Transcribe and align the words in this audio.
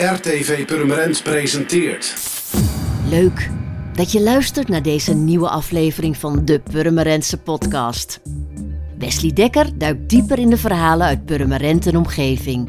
RTV 0.00 0.66
Purmerend 0.66 1.22
presenteert. 1.22 2.14
Leuk 3.08 3.50
dat 3.92 4.12
je 4.12 4.20
luistert 4.20 4.68
naar 4.68 4.82
deze 4.82 5.14
nieuwe 5.14 5.48
aflevering 5.48 6.16
van 6.16 6.44
de 6.44 6.60
Purmerendse 6.60 7.38
podcast. 7.38 8.20
Wesley 8.98 9.32
Dekker 9.32 9.78
duikt 9.78 10.10
dieper 10.10 10.38
in 10.38 10.50
de 10.50 10.56
verhalen 10.56 11.06
uit 11.06 11.24
Purmerend 11.24 11.86
en 11.86 11.96
omgeving. 11.96 12.66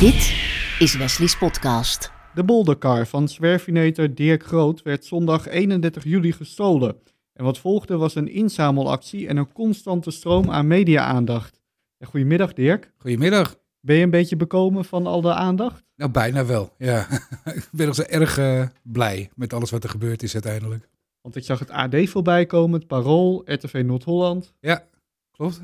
Dit 0.00 0.34
is 0.78 0.96
Wesley's 0.96 1.38
podcast. 1.38 2.12
De 2.34 2.44
bolderkar 2.44 3.06
van 3.06 3.28
zwerfinator 3.28 4.14
Dirk 4.14 4.42
Groot 4.42 4.82
werd 4.82 5.04
zondag 5.04 5.48
31 5.48 6.04
juli 6.04 6.32
gestolen. 6.32 6.96
En 7.32 7.44
wat 7.44 7.58
volgde 7.58 7.96
was 7.96 8.14
een 8.14 8.28
inzamelactie 8.28 9.28
en 9.28 9.36
een 9.36 9.52
constante 9.52 10.10
stroom 10.10 10.50
aan 10.50 10.66
media-aandacht. 10.66 11.60
Goedemiddag 12.04 12.52
Dirk. 12.52 12.92
Goedemiddag. 12.98 13.60
Ben 13.84 13.96
je 13.96 14.02
een 14.02 14.10
beetje 14.10 14.36
bekomen 14.36 14.84
van 14.84 15.06
al 15.06 15.20
de 15.20 15.34
aandacht? 15.34 15.84
Nou, 15.96 16.10
bijna 16.10 16.46
wel, 16.46 16.74
ja. 16.78 17.06
ik 17.44 17.68
ben 17.72 17.86
nog 17.86 17.94
zo 17.94 18.02
erg 18.02 18.38
eh, 18.38 18.66
blij 18.82 19.30
met 19.34 19.52
alles 19.52 19.70
wat 19.70 19.84
er 19.84 19.90
gebeurd 19.90 20.22
is 20.22 20.32
uiteindelijk. 20.32 20.88
Want 21.20 21.36
ik 21.36 21.44
zag 21.44 21.58
het 21.58 21.70
AD 21.70 22.08
voorbij 22.08 22.46
komen, 22.46 22.78
het 22.78 22.88
Parool, 22.88 23.42
RTV 23.44 23.82
Noord-Holland. 23.86 24.52
Ja, 24.60 24.88
klopt. 25.30 25.60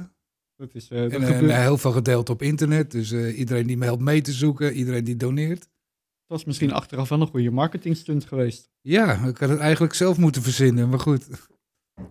Dat 0.56 0.74
is, 0.74 0.88
eh, 0.88 1.00
dat 1.02 1.12
En, 1.12 1.22
gebeurt- 1.22 1.52
en 1.52 1.62
heel 1.62 1.78
veel 1.78 1.92
gedeeld 1.92 2.30
op 2.30 2.42
internet. 2.42 2.90
Dus 2.90 3.10
eh, 3.12 3.38
iedereen 3.38 3.66
die 3.66 3.76
me 3.76 3.84
helpt 3.84 4.02
mee 4.02 4.20
te 4.20 4.32
zoeken, 4.32 4.72
iedereen 4.72 5.04
die 5.04 5.16
doneert. 5.16 5.60
Het 5.60 6.36
was 6.36 6.44
misschien 6.44 6.72
achteraf 6.72 7.08
wel 7.08 7.20
een 7.20 7.26
goede 7.26 7.50
marketingstunt 7.50 8.24
geweest. 8.24 8.70
Ja, 8.80 9.12
ik 9.26 9.38
had 9.38 9.48
het 9.48 9.58
eigenlijk 9.58 9.94
zelf 9.94 10.18
moeten 10.18 10.42
verzinnen, 10.42 10.88
maar 10.88 11.00
goed. 11.00 11.28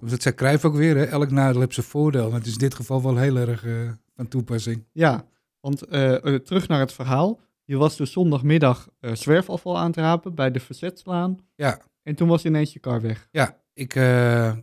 Dat 0.02 0.22
zei 0.22 0.36
Cruijff 0.36 0.66
ook 0.66 0.76
weer, 0.76 0.96
hè? 0.98 1.04
elk 1.04 1.32
nadeel 1.32 1.60
heeft 1.62 1.74
zijn 1.74 1.86
voordeel. 1.86 2.30
Maar 2.30 2.38
het 2.38 2.48
is 2.48 2.54
in 2.54 2.60
dit 2.60 2.76
geval 2.76 3.02
wel 3.04 3.18
heel 3.18 3.36
erg 3.38 3.66
eh, 3.66 3.92
van 4.16 4.28
toepassing. 4.28 4.84
Ja, 4.92 5.26
want 5.68 5.82
eh, 5.86 6.34
eh, 6.34 6.42
terug 6.42 6.68
naar 6.68 6.80
het 6.80 6.94
verhaal. 6.94 7.40
Je 7.64 7.78
was 7.78 7.98
dus 7.98 8.12
zondagmiddag 8.12 8.90
eh, 9.00 9.16
zwerfafval 9.16 9.78
aan 9.78 9.88
het 9.88 9.96
rapen 9.96 10.36
bij 10.36 10.52
de 10.52 10.60
Verzetslaan. 10.60 11.40
Ja. 11.56 11.82
En 12.04 12.16
toen 12.16 12.28
was 12.28 12.46
ineens 12.46 12.74
je 12.74 12.80
kar 12.80 13.02
weg. 13.02 13.28
Ja, 13.32 13.62
ik 13.74 13.94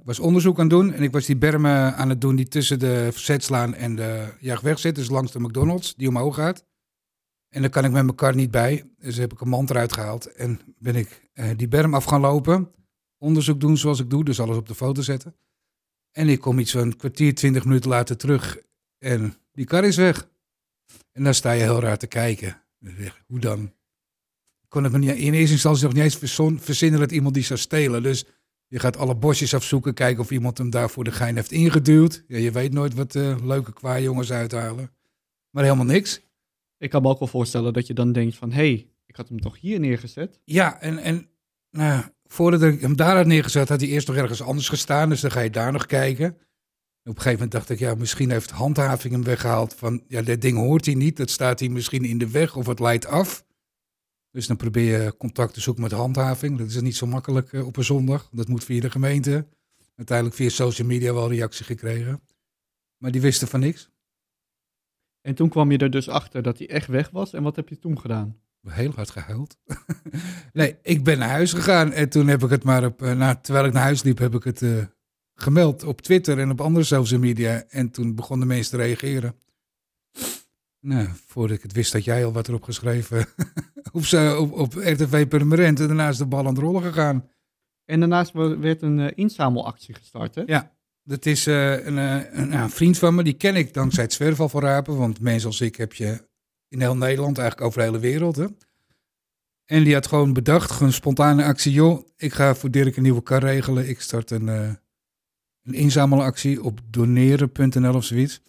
was 0.05 0.19
onderzoek 0.19 0.57
aan 0.59 0.61
het 0.61 0.71
doen 0.71 0.93
en 0.93 1.03
ik 1.03 1.13
was 1.13 1.27
die 1.27 1.37
bermen 1.37 1.97
aan 1.97 2.09
het 2.09 2.21
doen 2.21 2.37
die 2.37 2.49
tussen 2.49 2.79
de 2.79 3.09
Verzetslaan 3.13 3.75
en 3.75 3.97
de 3.97 4.35
Jaagweg 4.41 4.79
zit. 4.79 4.95
Dus 4.95 5.11
langs 5.11 5.33
de 5.33 5.41
McDonald's, 5.41 5.95
die 5.95 6.09
omhoog 6.09 6.35
gaat. 6.35 6.65
En 7.49 7.61
daar 7.61 7.71
kan 7.71 7.85
ik 7.85 7.91
met 7.91 8.05
mijn 8.05 8.17
kar 8.17 8.35
niet 8.35 8.51
bij. 8.51 8.85
Dus 8.99 9.17
heb 9.17 9.33
ik 9.33 9.41
een 9.41 9.49
mand 9.49 9.71
eruit 9.71 9.93
gehaald 9.93 10.33
en 10.33 10.61
ben 10.79 10.97
ik 10.97 11.31
die 11.57 11.69
berm 11.69 11.95
af 11.95 12.05
gaan 12.05 12.21
lopen. 12.21 12.71
Onderzoek 13.19 13.61
doen 13.61 13.77
zoals 13.77 14.01
ik 14.01 14.11
doe, 14.11 14.25
dus 14.25 14.41
alles 14.41 14.57
op 14.57 14.69
de 14.69 14.75
foto 14.75 15.03
zetten. 15.03 15.37
En 16.13 16.29
ik 16.29 16.41
kom 16.41 16.59
iets 16.59 16.73
van 16.73 16.81
een 16.81 16.97
kwartier, 16.97 17.35
twintig 17.35 17.65
minuten 17.65 17.91
later 17.91 18.17
terug 18.17 18.59
en 18.99 19.35
die 19.53 19.67
kar 19.67 19.85
is 19.85 19.97
weg. 19.97 20.29
En 21.15 21.25
dan 21.25 21.35
sta 21.35 21.53
je 21.53 21.63
heel 21.63 21.81
raar 21.81 21.99
te 21.99 22.07
kijken. 22.07 22.63
Hoe 23.27 23.41
dan? 23.41 23.63
Ik 24.63 24.69
kon 24.69 24.83
het 24.83 24.93
me 24.93 24.99
niet, 24.99 25.11
in 25.11 25.35
eerste 25.35 25.53
instantie 25.53 25.85
nog 25.85 25.93
niet 25.93 26.03
eens 26.03 26.17
verzon- 26.17 26.61
verzinnen 26.61 27.01
dat 27.01 27.13
iemand 27.13 27.35
die 27.35 27.43
zou 27.43 27.59
stelen. 27.59 28.03
Dus 28.03 28.25
je 28.67 28.79
gaat 28.79 28.97
alle 28.97 29.17
bosjes 29.17 29.55
afzoeken, 29.55 29.95
kijken 29.95 30.23
of 30.23 30.31
iemand 30.31 30.59
hem 30.59 30.71
daar 30.71 30.91
voor 30.91 31.05
de 31.05 31.13
gein 31.13 31.37
heeft 31.37 31.53
ingeduwd. 31.53 32.25
Ja, 32.29 32.39
je 32.39 32.51
weet 32.51 32.73
nooit 32.73 32.95
wat 32.95 33.15
eh, 33.15 33.37
leuke 33.43 33.73
kwajongens 33.73 34.33
uithalen. 34.33 34.91
Maar 35.51 35.65
helemaal 35.65 35.85
niks. 35.85 36.21
Ik 36.79 36.91
kan 36.91 37.03
me 37.03 37.09
ook 37.09 37.19
wel 37.19 37.29
voorstellen 37.29 37.73
dat 37.73 37.87
je 37.87 37.95
dan 37.95 38.13
denkt 38.13 38.37
van... 38.37 38.51
hé, 38.51 38.57
hey, 38.57 38.91
ik 39.07 39.17
had 39.17 39.29
hem 39.29 39.41
toch 39.41 39.61
hier 39.61 39.81
neergezet? 39.81 40.41
Ja, 40.45 40.81
en, 40.81 40.99
en 40.99 41.29
nou, 41.71 42.05
voordat 42.25 42.63
ik 42.63 42.81
hem 42.81 42.97
daar 42.97 43.17
had 43.17 43.27
neergezet, 43.27 43.69
had 43.69 43.81
hij 43.81 43.89
eerst 43.89 44.07
nog 44.07 44.17
ergens 44.17 44.43
anders 44.43 44.69
gestaan. 44.69 45.09
Dus 45.09 45.21
dan 45.21 45.31
ga 45.31 45.41
je 45.41 45.51
daar 45.51 45.73
nog 45.73 45.87
kijken. 45.87 46.37
Op 47.05 47.17
een 47.17 47.23
gegeven 47.23 47.33
moment 47.33 47.53
dacht 47.53 47.71
ik, 47.71 47.79
ja, 47.79 47.95
misschien 47.95 48.31
heeft 48.31 48.51
handhaving 48.51 49.13
hem 49.15 49.25
weggehaald. 49.25 49.75
Van, 49.75 50.05
ja, 50.09 50.23
dit 50.23 50.43
ding 50.43 50.57
hoort 50.57 50.85
hij 50.87 50.95
niet. 50.95 51.17
Dat 51.17 51.31
staat 51.31 51.61
hier 51.61 51.71
misschien 51.71 52.05
in 52.05 52.19
de 52.19 52.31
weg 52.31 52.57
of 52.57 52.67
het 52.67 52.81
leidt 52.81 53.07
af. 53.07 53.45
Dus 54.31 54.47
dan 54.47 54.57
probeer 54.57 55.03
je 55.03 55.17
contact 55.17 55.55
te 55.55 55.61
zoeken 55.61 55.83
met 55.83 55.93
handhaving. 55.93 56.59
Dat 56.59 56.67
is 56.67 56.81
niet 56.81 56.97
zo 56.97 57.07
makkelijk 57.07 57.53
eh, 57.53 57.67
op 57.67 57.77
een 57.77 57.85
zondag. 57.85 58.29
Dat 58.33 58.49
moet 58.49 58.65
via 58.65 58.81
de 58.81 58.91
gemeente. 58.91 59.47
Uiteindelijk 59.97 60.37
via 60.37 60.49
social 60.49 60.89
media 60.89 61.15
wel 61.15 61.29
reactie 61.29 61.65
gekregen. 61.65 62.21
Maar 62.97 63.11
die 63.11 63.21
wisten 63.21 63.49
van 63.49 63.61
niks. 63.61 63.91
En 65.21 65.35
toen 65.35 65.49
kwam 65.49 65.71
je 65.71 65.79
er 65.79 65.91
dus 65.91 66.09
achter 66.09 66.43
dat 66.43 66.59
hij 66.59 66.69
echt 66.69 66.89
weg 66.89 67.11
was. 67.11 67.33
En 67.33 67.43
wat 67.43 67.57
heb 67.57 67.69
je 67.69 67.79
toen 67.79 68.01
gedaan? 68.01 68.41
Heel 68.69 68.93
hard 68.95 69.11
gehuild. 69.11 69.57
nee, 70.53 70.79
ik 70.83 71.05
ben 71.05 71.19
naar 71.19 71.29
huis 71.29 71.53
gegaan 71.53 71.93
en 71.93 72.09
toen 72.09 72.29
heb 72.29 72.43
ik 72.43 72.51
het 72.51 72.65
maar 72.65 72.85
op, 72.85 73.01
na, 73.01 73.35
terwijl 73.35 73.67
ik 73.67 73.73
naar 73.73 73.83
huis 73.83 74.03
liep, 74.03 74.19
heb 74.19 74.35
ik 74.35 74.45
het 74.45 74.63
eh, 74.63 74.85
gemeld 75.35 75.85
op 75.85 76.01
Twitter 76.01 76.39
en 76.39 76.51
op 76.51 76.61
andere 76.61 76.85
social 76.85 77.21
media. 77.21 77.65
En 77.69 77.91
toen 77.91 78.15
begonnen 78.15 78.47
mensen 78.47 78.79
te 78.79 78.85
reageren. 78.85 79.35
Nou, 80.81 81.09
voordat 81.27 81.57
ik 81.57 81.63
het 81.63 81.73
wist, 81.73 81.93
had 81.93 82.05
jij 82.05 82.25
al 82.25 82.33
wat 82.33 82.49
erop 82.49 82.63
geschreven 82.63 83.27
op, 83.93 84.05
op, 84.39 84.53
op 84.53 84.75
RTV 84.75 85.29
Permanent. 85.29 85.81
En 85.81 85.87
daarna 85.87 86.09
is 86.09 86.17
de 86.17 86.27
bal 86.27 86.39
aan 86.39 86.47
het 86.47 86.59
rollen 86.59 86.83
gegaan. 86.83 87.29
En 87.85 88.01
daarnaast 88.01 88.33
werd 88.33 88.83
een 88.83 89.01
eh, 89.01 89.13
inzamelactie 89.15 89.95
gestart, 89.95 90.35
hè? 90.35 90.43
Ja, 90.47 90.73
dat 91.03 91.27
is 91.27 91.47
eh, 91.47 91.87
een, 91.87 91.99
eh, 91.99 92.33
een, 92.33 92.49
nou, 92.49 92.63
een 92.63 92.71
vriend 92.71 92.99
van 92.99 93.15
me, 93.15 93.23
die 93.23 93.33
ken 93.33 93.57
ik 93.57 93.75
dankzij 93.75 94.03
het 94.03 94.13
zwerfafvalrapen. 94.13 94.97
Want 94.97 95.21
mensen 95.21 95.49
als 95.49 95.61
ik 95.61 95.77
heb 95.77 95.93
je 95.93 96.29
in 96.69 96.81
heel 96.81 96.97
Nederland, 96.97 97.39
eigenlijk 97.39 97.67
over 97.67 97.81
de 97.81 97.87
hele 97.87 97.99
wereld. 97.99 98.37
Hè? 98.37 98.47
En 99.65 99.85
die 99.85 99.95
had 99.95 100.07
gewoon 100.07 100.33
bedacht, 100.33 100.71
gewoon 100.71 100.89
een 100.89 100.95
spontane 100.95 101.45
actie. 101.45 101.73
Joh, 101.73 102.07
ik 102.17 102.33
ga 102.33 102.55
voor 102.55 102.71
Dirk 102.71 102.97
een 102.97 103.03
nieuwe 103.03 103.23
kar 103.23 103.43
regelen. 103.43 103.89
Ik 103.89 104.01
start 104.01 104.31
een, 104.31 104.79
een 105.65 105.75
inzamelactie 105.75 106.63
op 106.63 106.81
doneren.nl 106.91 107.95
of 107.95 108.05
zoiets. 108.05 108.41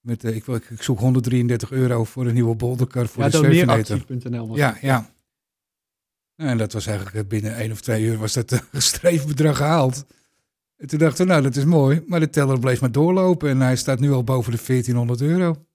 Met, 0.00 0.24
eh, 0.24 0.36
ik, 0.36 0.44
wil, 0.44 0.54
ik, 0.54 0.70
ik 0.70 0.82
zoek 0.82 0.98
133 0.98 1.70
euro 1.70 2.04
voor 2.04 2.26
een 2.26 2.34
nieuwe 2.34 2.54
bolderkar 2.54 3.06
voor 3.06 3.22
ja, 3.22 3.28
de 3.28 3.38
was 4.46 4.58
Ja, 4.58 4.78
ja. 4.80 5.10
Nou, 6.36 6.50
En 6.50 6.58
dat 6.58 6.72
was 6.72 6.86
eigenlijk 6.86 7.16
eh, 7.16 7.24
binnen 7.24 7.56
één 7.56 7.70
of 7.70 7.80
twee 7.80 8.04
uur 8.04 8.18
was 8.18 8.32
dat 8.32 8.52
gestreefd 8.72 9.26
bedrag 9.26 9.56
gehaald. 9.56 10.06
En 10.76 10.86
toen 10.86 10.98
dachten 10.98 11.26
we, 11.26 11.30
nou 11.32 11.42
dat 11.42 11.56
is 11.56 11.64
mooi. 11.64 12.02
Maar 12.06 12.20
de 12.20 12.30
teller 12.30 12.58
bleef 12.58 12.80
maar 12.80 12.92
doorlopen 12.92 13.50
en 13.50 13.60
hij 13.60 13.76
staat 13.76 14.00
nu 14.00 14.12
al 14.12 14.24
boven 14.24 14.52
de 14.52 14.62
1400 14.66 15.20
euro. 15.20 15.66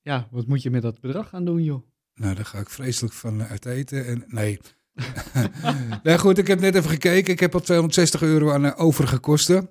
Ja, 0.00 0.28
wat 0.30 0.46
moet 0.46 0.62
je 0.62 0.70
met 0.70 0.82
dat 0.82 1.00
bedrag 1.00 1.28
gaan 1.28 1.44
doen, 1.44 1.62
joh? 1.62 1.82
Nou, 2.14 2.34
daar 2.34 2.44
ga 2.44 2.58
ik 2.58 2.70
vreselijk 2.70 3.14
van 3.14 3.42
uit 3.42 3.66
eten. 3.66 4.06
En, 4.06 4.24
nee. 4.26 4.58
nou 6.02 6.18
goed, 6.18 6.38
ik 6.38 6.46
heb 6.46 6.60
net 6.60 6.74
even 6.74 6.90
gekeken. 6.90 7.32
Ik 7.32 7.40
heb 7.40 7.54
al 7.54 7.60
260 7.60 8.22
euro 8.22 8.52
aan 8.52 8.64
eh, 8.64 8.72
overige 8.76 9.18
kosten. 9.18 9.70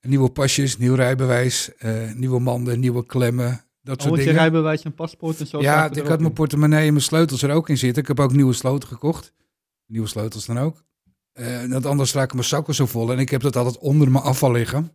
Nieuwe 0.00 0.30
pasjes, 0.30 0.78
nieuw 0.78 0.94
rijbewijs, 0.94 1.74
eh, 1.76 2.12
nieuwe 2.12 2.40
manden, 2.40 2.80
nieuwe 2.80 3.06
klemmen, 3.06 3.46
dat 3.82 3.96
Oh, 3.96 4.02
soort 4.02 4.04
want 4.04 4.16
je 4.16 4.24
dingen. 4.24 4.40
rijbewijs 4.40 4.82
en 4.82 4.94
paspoort 4.94 5.40
en 5.40 5.46
zo. 5.46 5.60
Ja, 5.60 5.90
ik 5.90 6.06
had 6.06 6.20
mijn 6.20 6.32
portemonnee 6.32 6.86
en 6.86 6.92
mijn 6.92 7.04
sleutels 7.04 7.42
er 7.42 7.50
ook 7.50 7.68
in 7.68 7.78
zitten. 7.78 8.02
Ik 8.02 8.08
heb 8.08 8.20
ook 8.20 8.32
nieuwe 8.32 8.52
sloten 8.52 8.88
gekocht. 8.88 9.32
Nieuwe 9.86 10.06
sleutels 10.08 10.46
dan 10.46 10.58
ook. 10.58 10.84
Eh 11.32 11.64
want 11.66 11.86
anders 11.86 12.12
raken 12.12 12.36
mijn 12.36 12.48
zakken 12.48 12.74
zo 12.74 12.86
vol. 12.86 13.12
En 13.12 13.18
ik 13.18 13.30
heb 13.30 13.40
dat 13.40 13.56
altijd 13.56 13.78
onder 13.78 14.10
mijn 14.10 14.24
afval 14.24 14.52
liggen. 14.52 14.92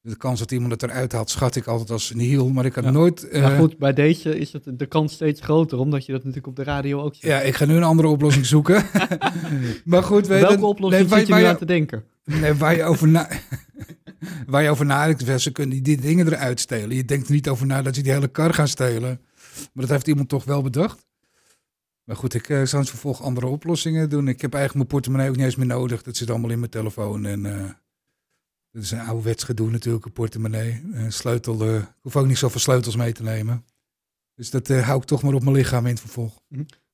De 0.00 0.16
kans 0.16 0.38
dat 0.38 0.50
iemand 0.52 0.72
het 0.72 0.82
eruit 0.82 1.12
haalt, 1.12 1.30
schat 1.30 1.56
ik 1.56 1.66
altijd 1.66 1.90
als 1.90 2.10
een 2.10 2.18
hiel. 2.18 2.48
Maar 2.48 2.64
ik 2.64 2.74
had 2.74 2.84
Ja. 2.84 2.90
nooit... 2.90 3.28
eh, 3.28 3.42
Maar 3.42 3.58
goed, 3.58 3.78
bij 3.78 3.92
deze 3.92 4.38
is 4.38 4.52
het 4.52 4.62
de 4.78 4.86
kans 4.86 5.12
steeds 5.12 5.40
groter, 5.40 5.78
omdat 5.78 6.06
je 6.06 6.12
dat 6.12 6.20
natuurlijk 6.20 6.46
op 6.46 6.56
de 6.56 6.62
radio 6.62 7.00
ook 7.02 7.14
ziet. 7.14 7.22
ja, 7.24 7.40
ik 7.40 7.54
ga 7.54 7.64
nu 7.64 7.74
een 7.76 7.82
andere 7.82 8.08
oplossing 8.08 8.46
zoeken. 8.56 8.84
maar 9.84 10.02
goed, 10.02 10.26
weet 10.26 10.40
Welke 10.40 10.66
oplossing 10.66 11.00
nee, 11.02 11.10
waar, 11.10 11.18
zit 11.18 11.28
je 11.28 11.34
nu 11.34 11.42
aan 11.44 11.56
te 11.56 11.64
denken? 11.64 12.04
nee, 12.24 12.52
waar 12.54 12.76
je 12.76 12.84
over 12.84 13.08
na... 13.08 13.28
waar 14.46 14.62
je 14.62 14.70
over 14.70 14.86
nadenkt, 14.86 15.42
ze 15.42 15.52
kunnen 15.52 15.82
die 15.82 16.00
dingen 16.00 16.26
eruit 16.26 16.60
stelen. 16.60 16.96
Je 16.96 17.04
denkt 17.04 17.26
er 17.26 17.32
niet 17.34 17.48
over 17.48 17.66
na 17.66 17.82
dat 17.82 17.94
ze 17.94 18.02
die 18.02 18.12
hele 18.12 18.28
kar 18.28 18.54
gaan 18.54 18.68
stelen. 18.68 19.20
Maar 19.72 19.84
dat 19.84 19.88
heeft 19.88 20.06
iemand 20.06 20.28
toch 20.28 20.44
wel 20.44 20.62
bedacht. 20.62 21.06
Maar 22.04 22.16
goed, 22.16 22.34
ik 22.34 22.48
eh, 22.48 22.56
zal 22.56 22.72
in 22.78 22.84
het 22.84 22.88
vervolg 22.88 23.22
andere 23.22 23.46
oplossingen 23.46 24.10
doen. 24.10 24.28
Ik 24.28 24.40
heb 24.40 24.54
eigenlijk 24.54 24.74
mijn 24.74 24.86
portemonnee 24.86 25.28
ook 25.28 25.36
niet 25.36 25.44
eens 25.44 25.56
meer 25.56 25.66
nodig. 25.66 26.02
Dat 26.02 26.16
zit 26.16 26.30
allemaal 26.30 26.50
in 26.50 26.58
mijn 26.58 26.70
telefoon. 26.70 27.26
En 27.26 27.46
eh, 27.46 27.64
dat 28.70 28.82
is 28.82 28.90
een 28.90 29.00
ouderwets 29.00 29.44
gedoe 29.44 29.70
natuurlijk, 29.70 30.04
een 30.04 30.12
portemonnee. 30.12 30.82
Een 30.92 31.12
sleutel, 31.12 31.60
eh, 31.62 31.74
ik 31.76 31.86
hoef 32.00 32.16
ook 32.16 32.26
niet 32.26 32.38
zoveel 32.38 32.60
sleutels 32.60 32.96
mee 32.96 33.12
te 33.12 33.22
nemen. 33.22 33.64
Dus 34.34 34.50
dat 34.50 34.70
eh, 34.70 34.86
hou 34.86 35.00
ik 35.00 35.04
toch 35.06 35.22
maar 35.22 35.34
op 35.34 35.42
mijn 35.42 35.56
lichaam 35.56 35.84
in 35.84 35.90
het 35.92 36.00
vervolg. 36.00 36.40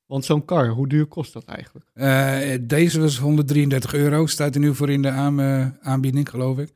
Want 0.07 0.25
zo'n 0.25 0.45
kar, 0.45 0.69
hoe 0.69 0.89
duur 0.89 1.07
kost 1.07 1.33
dat 1.33 1.45
eigenlijk? 1.45 1.87
Eh, 1.95 2.59
deze 2.61 3.01
was 3.01 3.19
133 3.19 3.95
euro. 3.95 4.27
Staat 4.27 4.55
er 4.55 4.61
nu 4.61 4.75
voor 4.75 4.91
in 4.91 5.03
de 5.03 5.11
aan- 5.11 5.79
aanbieding, 5.81 6.29
geloof 6.29 6.59
ik. 6.59 6.73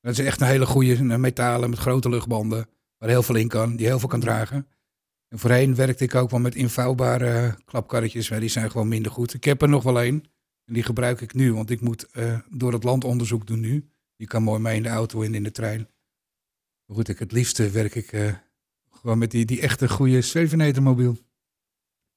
Dat 0.00 0.12
is 0.12 0.18
echt 0.24 0.40
een 0.40 0.46
hele 0.46 0.66
goede 0.66 0.94
een 0.96 1.20
metalen 1.20 1.70
met 1.70 1.78
grote 1.78 2.08
luchtbanden. 2.08 2.68
Waar 2.98 3.08
heel 3.08 3.22
veel 3.22 3.34
in 3.34 3.48
kan, 3.48 3.76
die 3.76 3.86
heel 3.86 3.98
veel 3.98 4.08
kan 4.08 4.20
dragen. 4.20 4.66
En 5.28 5.38
voorheen 5.38 5.74
werkte 5.74 6.04
ik 6.04 6.14
ook 6.14 6.30
wel 6.30 6.40
met 6.40 6.54
invouwbare 6.54 7.56
klapkarretjes. 7.64 8.30
Maar 8.30 8.40
die 8.40 8.48
zijn 8.48 8.70
gewoon 8.70 8.88
minder 8.88 9.12
goed. 9.12 9.34
Ik 9.34 9.44
heb 9.44 9.62
er 9.62 9.68
nog 9.68 9.82
wel 9.82 10.00
één. 10.00 10.24
En 10.64 10.74
die 10.74 10.82
gebruik 10.82 11.20
ik 11.20 11.34
nu, 11.34 11.54
want 11.54 11.70
ik 11.70 11.80
moet 11.80 12.08
door 12.50 12.72
het 12.72 12.84
land 12.84 13.04
onderzoek 13.04 13.46
doen 13.46 13.60
nu. 13.60 13.90
Die 14.20 14.28
kan 14.28 14.42
mooi 14.42 14.60
mee 14.60 14.76
in 14.76 14.82
de 14.82 14.88
auto 14.88 15.22
en 15.22 15.34
in 15.34 15.42
de 15.42 15.50
trein. 15.50 15.88
Maar 16.86 16.96
goed, 16.96 17.08
ik, 17.08 17.18
het 17.18 17.32
liefste 17.32 17.70
werk 17.70 17.94
ik 17.94 18.12
eh, 18.12 18.34
gewoon 18.90 19.18
met 19.18 19.30
die, 19.30 19.44
die 19.44 19.60
echte 19.60 19.88
goede 19.88 20.20
Zwevenetermobiel. 20.20 21.16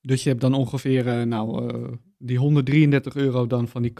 Dus 0.01 0.23
je 0.23 0.29
hebt 0.29 0.41
dan 0.41 0.53
ongeveer 0.53 1.07
eh, 1.07 1.25
nou, 1.25 1.73
eh, 1.73 1.91
die 2.17 2.37
133 2.37 3.15
euro 3.15 3.47
dan 3.47 3.67
van 3.67 3.81
die 3.81 3.93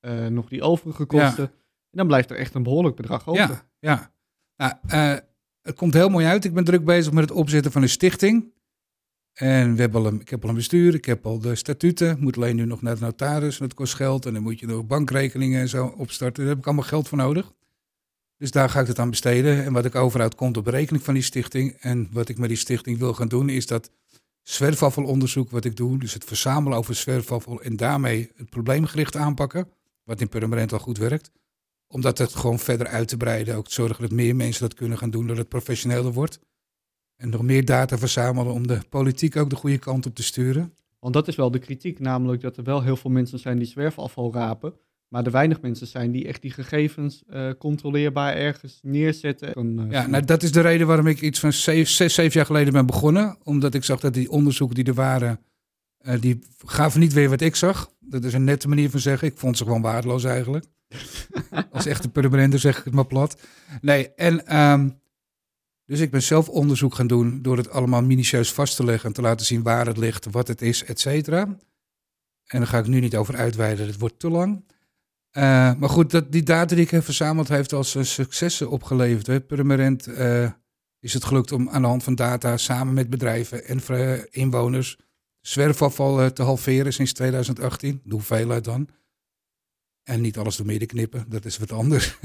eh, 0.00 0.26
nog 0.26 0.48
die 0.48 0.62
overige 0.62 1.04
kosten. 1.04 1.44
En 1.90 1.98
dan 1.98 2.06
blijft 2.06 2.30
er 2.30 2.36
echt 2.36 2.54
een 2.54 2.62
behoorlijk 2.62 2.96
bedrag 2.96 3.28
over. 3.28 3.66
Ja, 3.80 4.12
ja. 4.56 4.74
Nou, 4.86 5.20
het 5.62 5.76
komt 5.76 5.94
heel 5.94 6.08
mooi 6.08 6.26
uit. 6.26 6.44
Ik 6.44 6.54
ben 6.54 6.64
druk 6.64 6.84
bezig 6.84 7.12
met 7.12 7.28
het 7.28 7.38
opzetten 7.38 7.72
van 7.72 7.82
een 7.82 7.88
stichting. 7.88 8.52
En 9.36 9.74
we 9.74 9.80
hebben 9.80 10.00
al 10.00 10.06
een, 10.06 10.20
ik 10.20 10.28
heb 10.28 10.42
al 10.42 10.48
een 10.48 10.54
bestuur, 10.54 10.94
ik 10.94 11.04
heb 11.04 11.26
al 11.26 11.38
de 11.38 11.54
statuten. 11.54 12.16
Moet 12.20 12.36
alleen 12.36 12.56
nu 12.56 12.64
nog 12.64 12.82
naar 12.82 12.94
de 12.94 13.00
notaris, 13.00 13.58
dat 13.58 13.74
kost 13.74 13.94
geld. 13.94 14.26
En 14.26 14.32
dan 14.32 14.42
moet 14.42 14.60
je 14.60 14.66
nog 14.66 14.86
bankrekeningen 14.86 15.60
en 15.60 15.68
zo 15.68 15.86
opstarten. 15.86 16.42
Daar 16.42 16.48
heb 16.48 16.58
ik 16.58 16.66
allemaal 16.66 16.84
geld 16.84 17.08
voor 17.08 17.18
nodig. 17.18 17.52
Dus 18.36 18.50
daar 18.50 18.70
ga 18.70 18.80
ik 18.80 18.86
het 18.86 18.98
aan 18.98 19.10
besteden. 19.10 19.64
En 19.64 19.72
wat 19.72 19.84
ik 19.84 19.94
overhoud 19.94 20.34
komt 20.34 20.56
op 20.56 20.64
berekening 20.64 21.04
van 21.04 21.14
die 21.14 21.22
stichting. 21.22 21.76
En 21.80 22.08
wat 22.12 22.28
ik 22.28 22.38
met 22.38 22.48
die 22.48 22.58
stichting 22.58 22.98
wil 22.98 23.14
gaan 23.14 23.28
doen, 23.28 23.48
is 23.48 23.66
dat 23.66 23.90
zwerfafvalonderzoek 24.42 25.50
wat 25.50 25.64
ik 25.64 25.76
doe. 25.76 25.98
Dus 25.98 26.14
het 26.14 26.24
verzamelen 26.24 26.78
over 26.78 26.94
zwerfafval 26.94 27.62
en 27.62 27.76
daarmee 27.76 28.30
het 28.36 28.50
probleemgericht 28.50 29.16
aanpakken. 29.16 29.68
Wat 30.04 30.20
in 30.20 30.28
Purmerend 30.28 30.72
al 30.72 30.78
goed 30.78 30.98
werkt. 30.98 31.30
Om 31.86 32.00
dat 32.00 32.18
het 32.18 32.34
gewoon 32.34 32.58
verder 32.58 32.86
uit 32.86 33.08
te 33.08 33.16
breiden. 33.16 33.56
Ook 33.56 33.68
te 33.68 33.74
zorgen 33.74 34.02
dat 34.02 34.12
meer 34.12 34.36
mensen 34.36 34.62
dat 34.62 34.74
kunnen 34.74 34.98
gaan 34.98 35.10
doen, 35.10 35.26
dat 35.26 35.36
het 35.36 35.48
professioneler 35.48 36.12
wordt. 36.12 36.38
En 37.16 37.28
nog 37.28 37.42
meer 37.42 37.64
data 37.64 37.98
verzamelen 37.98 38.52
om 38.52 38.66
de 38.66 38.78
politiek 38.88 39.36
ook 39.36 39.50
de 39.50 39.56
goede 39.56 39.78
kant 39.78 40.06
op 40.06 40.14
te 40.14 40.22
sturen. 40.22 40.72
Want 40.98 41.14
dat 41.14 41.28
is 41.28 41.36
wel 41.36 41.50
de 41.50 41.58
kritiek, 41.58 41.98
namelijk 41.98 42.42
dat 42.42 42.56
er 42.56 42.64
wel 42.64 42.82
heel 42.82 42.96
veel 42.96 43.10
mensen 43.10 43.38
zijn 43.38 43.58
die 43.58 43.66
zwerfafval 43.66 44.32
rapen. 44.32 44.74
Maar 45.08 45.24
er 45.24 45.30
weinig 45.30 45.60
mensen 45.60 45.86
zijn 45.86 46.10
die 46.10 46.26
echt 46.26 46.42
die 46.42 46.50
gegevens 46.50 47.22
uh, 47.30 47.50
controleerbaar 47.58 48.34
ergens 48.34 48.78
neerzetten. 48.82 49.78
Uh, 49.78 49.90
ja, 49.90 50.06
nou, 50.06 50.24
dat 50.24 50.42
is 50.42 50.52
de 50.52 50.60
reden 50.60 50.86
waarom 50.86 51.06
ik 51.06 51.20
iets 51.20 51.40
van 51.40 51.52
zes, 51.52 51.96
zes, 51.96 52.14
zeven 52.14 52.32
jaar 52.32 52.46
geleden 52.46 52.72
ben 52.72 52.86
begonnen. 52.86 53.36
Omdat 53.42 53.74
ik 53.74 53.84
zag 53.84 54.00
dat 54.00 54.14
die 54.14 54.30
onderzoeken 54.30 54.76
die 54.76 54.84
er 54.84 54.94
waren, 54.94 55.40
uh, 56.02 56.20
die 56.20 56.38
gaven 56.64 57.00
niet 57.00 57.12
weer 57.12 57.28
wat 57.28 57.40
ik 57.40 57.56
zag. 57.56 57.90
Dat 58.00 58.24
is 58.24 58.32
een 58.32 58.44
nette 58.44 58.68
manier 58.68 58.90
van 58.90 59.00
zeggen. 59.00 59.28
Ik 59.28 59.38
vond 59.38 59.56
ze 59.56 59.64
gewoon 59.64 59.82
waardeloos 59.82 60.24
eigenlijk. 60.24 60.64
Als 61.72 61.86
echte 61.86 62.08
permanente 62.08 62.58
zeg 62.58 62.78
ik 62.78 62.84
het 62.84 62.94
maar 62.94 63.06
plat. 63.06 63.40
Nee, 63.80 64.14
en 64.14 64.56
um, 64.58 65.00
dus 65.86 66.00
ik 66.00 66.10
ben 66.10 66.22
zelf 66.22 66.48
onderzoek 66.48 66.94
gaan 66.94 67.06
doen 67.06 67.42
door 67.42 67.56
het 67.56 67.70
allemaal 67.70 68.02
minutieus 68.02 68.52
vast 68.52 68.76
te 68.76 68.84
leggen 68.84 69.08
en 69.08 69.14
te 69.14 69.20
laten 69.20 69.46
zien 69.46 69.62
waar 69.62 69.86
het 69.86 69.96
ligt, 69.96 70.26
wat 70.30 70.48
het 70.48 70.62
is, 70.62 70.84
et 70.84 71.00
cetera. 71.00 71.58
En 72.46 72.58
daar 72.58 72.66
ga 72.66 72.78
ik 72.78 72.86
nu 72.86 73.00
niet 73.00 73.16
over 73.16 73.36
uitweiden, 73.36 73.86
het 73.86 73.98
wordt 73.98 74.18
te 74.18 74.30
lang. 74.30 74.64
Uh, 75.32 75.42
maar 75.74 75.88
goed, 75.88 76.10
dat, 76.10 76.32
die 76.32 76.42
data 76.42 76.74
die 76.74 76.84
ik 76.84 76.90
heb 76.90 77.04
verzameld 77.04 77.48
heeft 77.48 77.72
als 77.72 77.94
uh, 77.94 78.02
successen 78.02 78.70
opgeleverd. 78.70 79.46
Permanent 79.46 80.08
uh, 80.08 80.50
is 81.00 81.12
het 81.12 81.24
gelukt 81.24 81.52
om 81.52 81.68
aan 81.68 81.82
de 81.82 81.88
hand 81.88 82.02
van 82.02 82.14
data 82.14 82.56
samen 82.56 82.94
met 82.94 83.10
bedrijven 83.10 83.64
en 83.64 83.80
inwoners 84.30 84.98
zwerfafval 85.40 86.32
te 86.32 86.42
halveren 86.42 86.92
sinds 86.92 87.12
2018. 87.12 88.00
De 88.04 88.14
hoeveelheid 88.14 88.64
dan. 88.64 88.88
En 90.06 90.20
niet 90.20 90.38
alles 90.38 90.56
door 90.56 90.66
midden 90.66 90.88
knippen, 90.88 91.24
dat 91.28 91.44
is 91.44 91.58
wat 91.58 91.72
anders. 91.72 92.18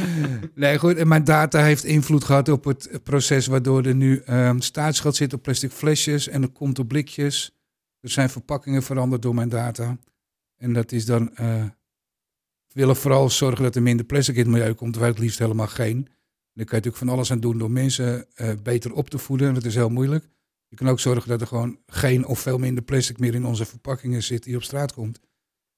nee, 0.54 0.78
goed. 0.78 0.96
En 0.96 1.08
mijn 1.08 1.24
data 1.24 1.62
heeft 1.62 1.84
invloed 1.84 2.24
gehad 2.24 2.48
op 2.48 2.64
het 2.64 3.00
proces 3.02 3.46
waardoor 3.46 3.84
er 3.84 3.94
nu 3.94 4.22
um, 4.30 4.60
zit 4.60 5.32
op 5.32 5.42
plastic 5.42 5.70
flesjes 5.70 6.28
en 6.28 6.42
er 6.42 6.48
komt 6.48 6.78
op 6.78 6.88
blikjes. 6.88 7.56
Er 8.00 8.10
zijn 8.10 8.30
verpakkingen 8.30 8.82
veranderd 8.82 9.22
door 9.22 9.34
mijn 9.34 9.48
data. 9.48 9.98
En 10.56 10.72
dat 10.72 10.92
is 10.92 11.04
dan. 11.04 11.30
Uh, 11.32 11.64
we 12.66 12.80
willen 12.80 12.96
vooral 12.96 13.30
zorgen 13.30 13.62
dat 13.62 13.76
er 13.76 13.82
minder 13.82 14.06
plastic 14.06 14.34
in 14.34 14.42
het 14.42 14.50
milieu 14.50 14.72
komt, 14.72 14.96
waar 14.96 15.08
het 15.08 15.18
liefst 15.18 15.38
helemaal 15.38 15.66
geen. 15.66 15.96
En 15.96 16.04
daar 16.52 16.66
kan 16.66 16.78
je 16.78 16.84
natuurlijk 16.84 16.96
van 16.96 17.08
alles 17.08 17.30
aan 17.30 17.40
doen 17.40 17.58
door 17.58 17.70
mensen 17.70 18.26
uh, 18.36 18.50
beter 18.62 18.92
op 18.92 19.10
te 19.10 19.18
voeden. 19.18 19.48
En 19.48 19.54
dat 19.54 19.64
is 19.64 19.74
heel 19.74 19.88
moeilijk. 19.88 20.28
Je 20.68 20.76
kan 20.76 20.88
ook 20.88 21.00
zorgen 21.00 21.28
dat 21.28 21.40
er 21.40 21.46
gewoon 21.46 21.78
geen 21.86 22.26
of 22.26 22.40
veel 22.40 22.58
minder 22.58 22.84
plastic 22.84 23.18
meer 23.18 23.34
in 23.34 23.44
onze 23.44 23.64
verpakkingen 23.64 24.22
zit 24.22 24.42
die 24.42 24.56
op 24.56 24.62
straat 24.62 24.92
komt. 24.92 25.20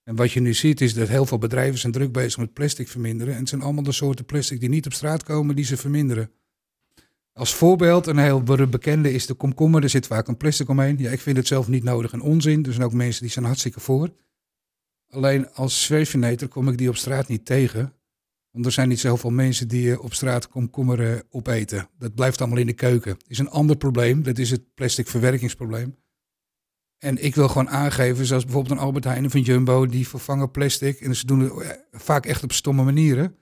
En 0.09 0.17
wat 0.17 0.33
je 0.33 0.41
nu 0.41 0.55
ziet 0.55 0.81
is 0.81 0.95
dat 0.95 1.09
heel 1.09 1.27
veel 1.27 1.39
bedrijven 1.39 1.79
zijn 1.79 1.93
druk 1.93 2.13
bezig 2.13 2.39
met 2.39 2.53
plastic 2.53 2.89
verminderen. 2.89 3.35
En 3.35 3.41
het 3.41 3.49
zijn 3.49 3.63
allemaal 3.63 3.83
de 3.83 3.93
soorten 3.93 4.25
plastic 4.25 4.61
die 4.61 4.69
niet 4.69 4.87
op 4.87 4.93
straat 4.93 5.23
komen, 5.23 5.57
die 5.57 5.65
ze 5.65 5.77
verminderen. 5.77 6.31
Als 7.33 7.55
voorbeeld, 7.55 8.07
een 8.07 8.19
heel 8.19 8.43
bekende 8.43 9.13
is 9.13 9.27
de 9.27 9.35
komkommer. 9.35 9.83
Er 9.83 9.89
zit 9.89 10.07
vaak 10.07 10.29
een 10.29 10.37
plastic 10.37 10.69
omheen. 10.69 10.99
Ja, 10.99 11.11
ik 11.11 11.21
vind 11.21 11.37
het 11.37 11.47
zelf 11.47 11.69
niet 11.69 11.83
nodig 11.85 12.13
en 12.13 12.21
onzin. 12.21 12.65
Er 12.65 12.73
zijn 12.73 12.85
ook 12.85 12.93
mensen 12.93 13.23
die 13.23 13.31
zijn 13.31 13.45
hartstikke 13.45 13.81
voor. 13.81 14.15
Alleen 15.09 15.53
als 15.53 15.85
zweefveneter 15.85 16.49
kom 16.49 16.69
ik 16.69 16.79
die 16.79 16.89
op 16.89 16.97
straat 16.97 17.29
niet 17.29 17.45
tegen. 17.45 17.93
Want 18.51 18.67
er 18.67 18.73
zijn 18.73 18.89
niet 18.89 19.01
zoveel 19.01 19.31
mensen 19.31 19.69
die 19.69 19.93
eh, 19.93 20.05
op 20.05 20.15
straat 20.15 20.49
komkommer 20.49 21.13
eh, 21.13 21.21
opeten. 21.31 21.89
Dat 21.99 22.15
blijft 22.15 22.41
allemaal 22.41 22.59
in 22.59 22.67
de 22.67 22.73
keuken. 22.73 23.17
Is 23.27 23.39
een 23.39 23.51
ander 23.51 23.77
probleem. 23.77 24.23
Dat 24.23 24.39
is 24.39 24.51
het 24.51 24.75
plastic 24.75 25.09
verwerkingsprobleem. 25.09 25.97
En 26.99 27.25
ik 27.25 27.35
wil 27.35 27.49
gewoon 27.49 27.69
aangeven, 27.69 28.27
zoals 28.27 28.45
bijvoorbeeld 28.45 28.75
een 28.79 28.85
Albert 28.85 29.05
Heijn 29.05 29.25
of 29.25 29.35
een 29.35 29.43
Jumbo, 29.43 29.87
die 29.87 30.09
vervangen 30.09 30.51
plastic. 30.51 31.01
En 31.01 31.17
ze 31.17 31.27
doen 31.27 31.41
het 31.41 31.53
eh, 31.53 31.71
vaak 31.93 32.27
echt 32.27 32.43
op 32.43 32.53
stomme 32.53 32.85
manieren. 32.85 33.37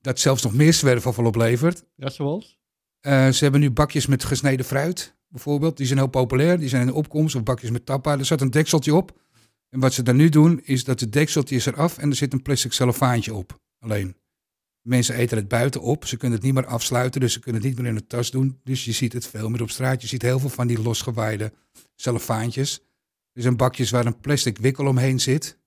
Dat 0.00 0.18
zelfs 0.18 0.42
nog 0.42 0.54
meer 0.54 0.72
zwerfafval 0.72 1.24
oplevert. 1.24 1.84
Ja, 1.94 2.10
zoals? 2.10 2.58
Uh, 3.00 3.28
ze 3.28 3.42
hebben 3.42 3.60
nu 3.60 3.70
bakjes 3.70 4.06
met 4.06 4.24
gesneden 4.24 4.66
fruit, 4.66 5.16
bijvoorbeeld. 5.28 5.76
Die 5.76 5.86
zijn 5.86 5.98
heel 5.98 6.08
populair, 6.08 6.58
die 6.58 6.68
zijn 6.68 6.82
in 6.82 6.88
de 6.88 6.94
opkomst. 6.94 7.34
Of 7.34 7.42
bakjes 7.42 7.70
met 7.70 7.86
tappa. 7.86 8.18
Er 8.18 8.24
zat 8.24 8.40
een 8.40 8.50
dekseltje 8.50 8.94
op. 8.94 9.20
En 9.68 9.80
wat 9.80 9.92
ze 9.92 10.02
dan 10.02 10.16
nu 10.16 10.28
doen, 10.28 10.60
is 10.64 10.84
dat 10.84 11.00
het 11.00 11.12
dekseltje 11.12 11.56
is 11.56 11.66
eraf 11.66 11.98
en 11.98 12.10
er 12.10 12.16
zit 12.16 12.32
een 12.32 12.42
plastic 12.42 12.72
cellofaantje 12.72 13.34
op. 13.34 13.60
Alleen. 13.78 14.16
Mensen 14.82 15.14
eten 15.14 15.36
het 15.36 15.48
buiten 15.48 15.80
op. 15.80 16.06
Ze 16.06 16.16
kunnen 16.16 16.36
het 16.36 16.46
niet 16.46 16.54
meer 16.54 16.66
afsluiten, 16.66 17.20
dus 17.20 17.32
ze 17.32 17.40
kunnen 17.40 17.60
het 17.60 17.70
niet 17.70 17.80
meer 17.80 17.90
in 17.90 17.94
de 17.96 18.06
tas 18.06 18.30
doen. 18.30 18.60
Dus 18.64 18.84
je 18.84 18.92
ziet 18.92 19.12
het 19.12 19.26
veel 19.26 19.48
meer 19.48 19.62
op 19.62 19.70
straat. 19.70 20.02
Je 20.02 20.08
ziet 20.08 20.22
heel 20.22 20.38
veel 20.38 20.48
van 20.48 20.66
die 20.66 20.82
losgewaaide 20.82 21.52
cellofaantjes. 21.94 22.80
Er 23.32 23.42
zijn 23.42 23.56
bakjes 23.56 23.90
waar 23.90 24.06
een 24.06 24.20
plastic 24.20 24.58
wikkel 24.58 24.86
omheen 24.86 25.20
zit. 25.20 25.58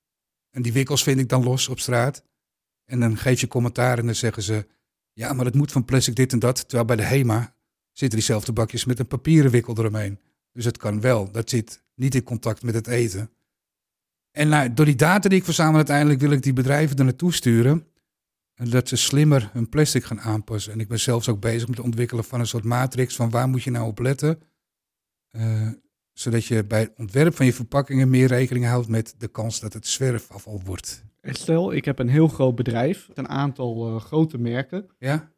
En 0.49 0.61
die 0.61 0.73
wikkels 0.73 1.03
vind 1.03 1.19
ik 1.19 1.29
dan 1.29 1.43
los 1.43 1.67
op 1.67 1.79
straat. 1.79 2.23
En 2.85 2.99
dan 2.99 3.17
geef 3.17 3.41
je 3.41 3.47
commentaar 3.47 3.99
en 3.99 4.05
dan 4.05 4.15
zeggen 4.15 4.43
ze... 4.43 4.67
Ja, 5.13 5.33
maar 5.33 5.45
het 5.45 5.55
moet 5.55 5.71
van 5.71 5.85
plastic 5.85 6.15
dit 6.15 6.33
en 6.33 6.39
dat. 6.39 6.59
Terwijl 6.59 6.85
bij 6.85 6.95
de 6.95 7.03
HEMA 7.03 7.55
zitten 7.91 8.17
diezelfde 8.17 8.51
bakjes 8.51 8.85
met 8.85 8.99
een 8.99 9.07
papieren 9.07 9.51
wikkel 9.51 9.77
eromheen. 9.77 10.19
Dus 10.53 10.65
het 10.65 10.77
kan 10.77 11.01
wel. 11.01 11.31
Dat 11.31 11.49
zit 11.49 11.83
niet 11.95 12.15
in 12.15 12.23
contact 12.23 12.63
met 12.63 12.73
het 12.73 12.87
eten. 12.87 13.29
En 14.31 14.49
nou, 14.49 14.73
door 14.73 14.85
die 14.85 14.95
data 14.95 15.29
die 15.29 15.37
ik 15.37 15.43
verzamel 15.43 15.75
uiteindelijk 15.75 16.19
wil 16.19 16.31
ik 16.31 16.43
die 16.43 16.53
bedrijven 16.53 16.97
er 16.97 17.03
naartoe 17.03 17.33
sturen 17.33 17.87
dat 18.69 18.87
ze 18.87 18.95
slimmer 18.95 19.49
hun 19.53 19.69
plastic 19.69 20.03
gaan 20.03 20.21
aanpassen. 20.21 20.73
En 20.73 20.79
ik 20.79 20.87
ben 20.87 20.99
zelfs 20.99 21.29
ook 21.29 21.39
bezig 21.39 21.67
met 21.67 21.77
het 21.77 21.85
ontwikkelen 21.85 22.23
van 22.23 22.39
een 22.39 22.47
soort 22.47 22.63
matrix 22.63 23.15
van 23.15 23.29
waar 23.29 23.47
moet 23.47 23.63
je 23.63 23.71
nou 23.71 23.87
op 23.87 23.99
letten. 23.99 24.39
Uh, 25.31 25.67
zodat 26.13 26.45
je 26.45 26.65
bij 26.65 26.79
het 26.79 26.93
ontwerp 26.97 27.35
van 27.35 27.45
je 27.45 27.53
verpakkingen 27.53 28.09
meer 28.09 28.27
rekening 28.27 28.65
houdt 28.65 28.87
met 28.87 29.15
de 29.17 29.27
kans 29.27 29.59
dat 29.59 29.73
het 29.73 29.87
zwerfafval 29.87 30.61
wordt. 30.65 31.03
Stel, 31.21 31.73
ik 31.73 31.85
heb 31.85 31.99
een 31.99 32.09
heel 32.09 32.27
groot 32.27 32.55
bedrijf, 32.55 33.09
een 33.13 33.29
aantal 33.29 33.89
uh, 33.89 34.01
grote 34.01 34.37
merken. 34.37 34.85
Ja. 34.99 35.31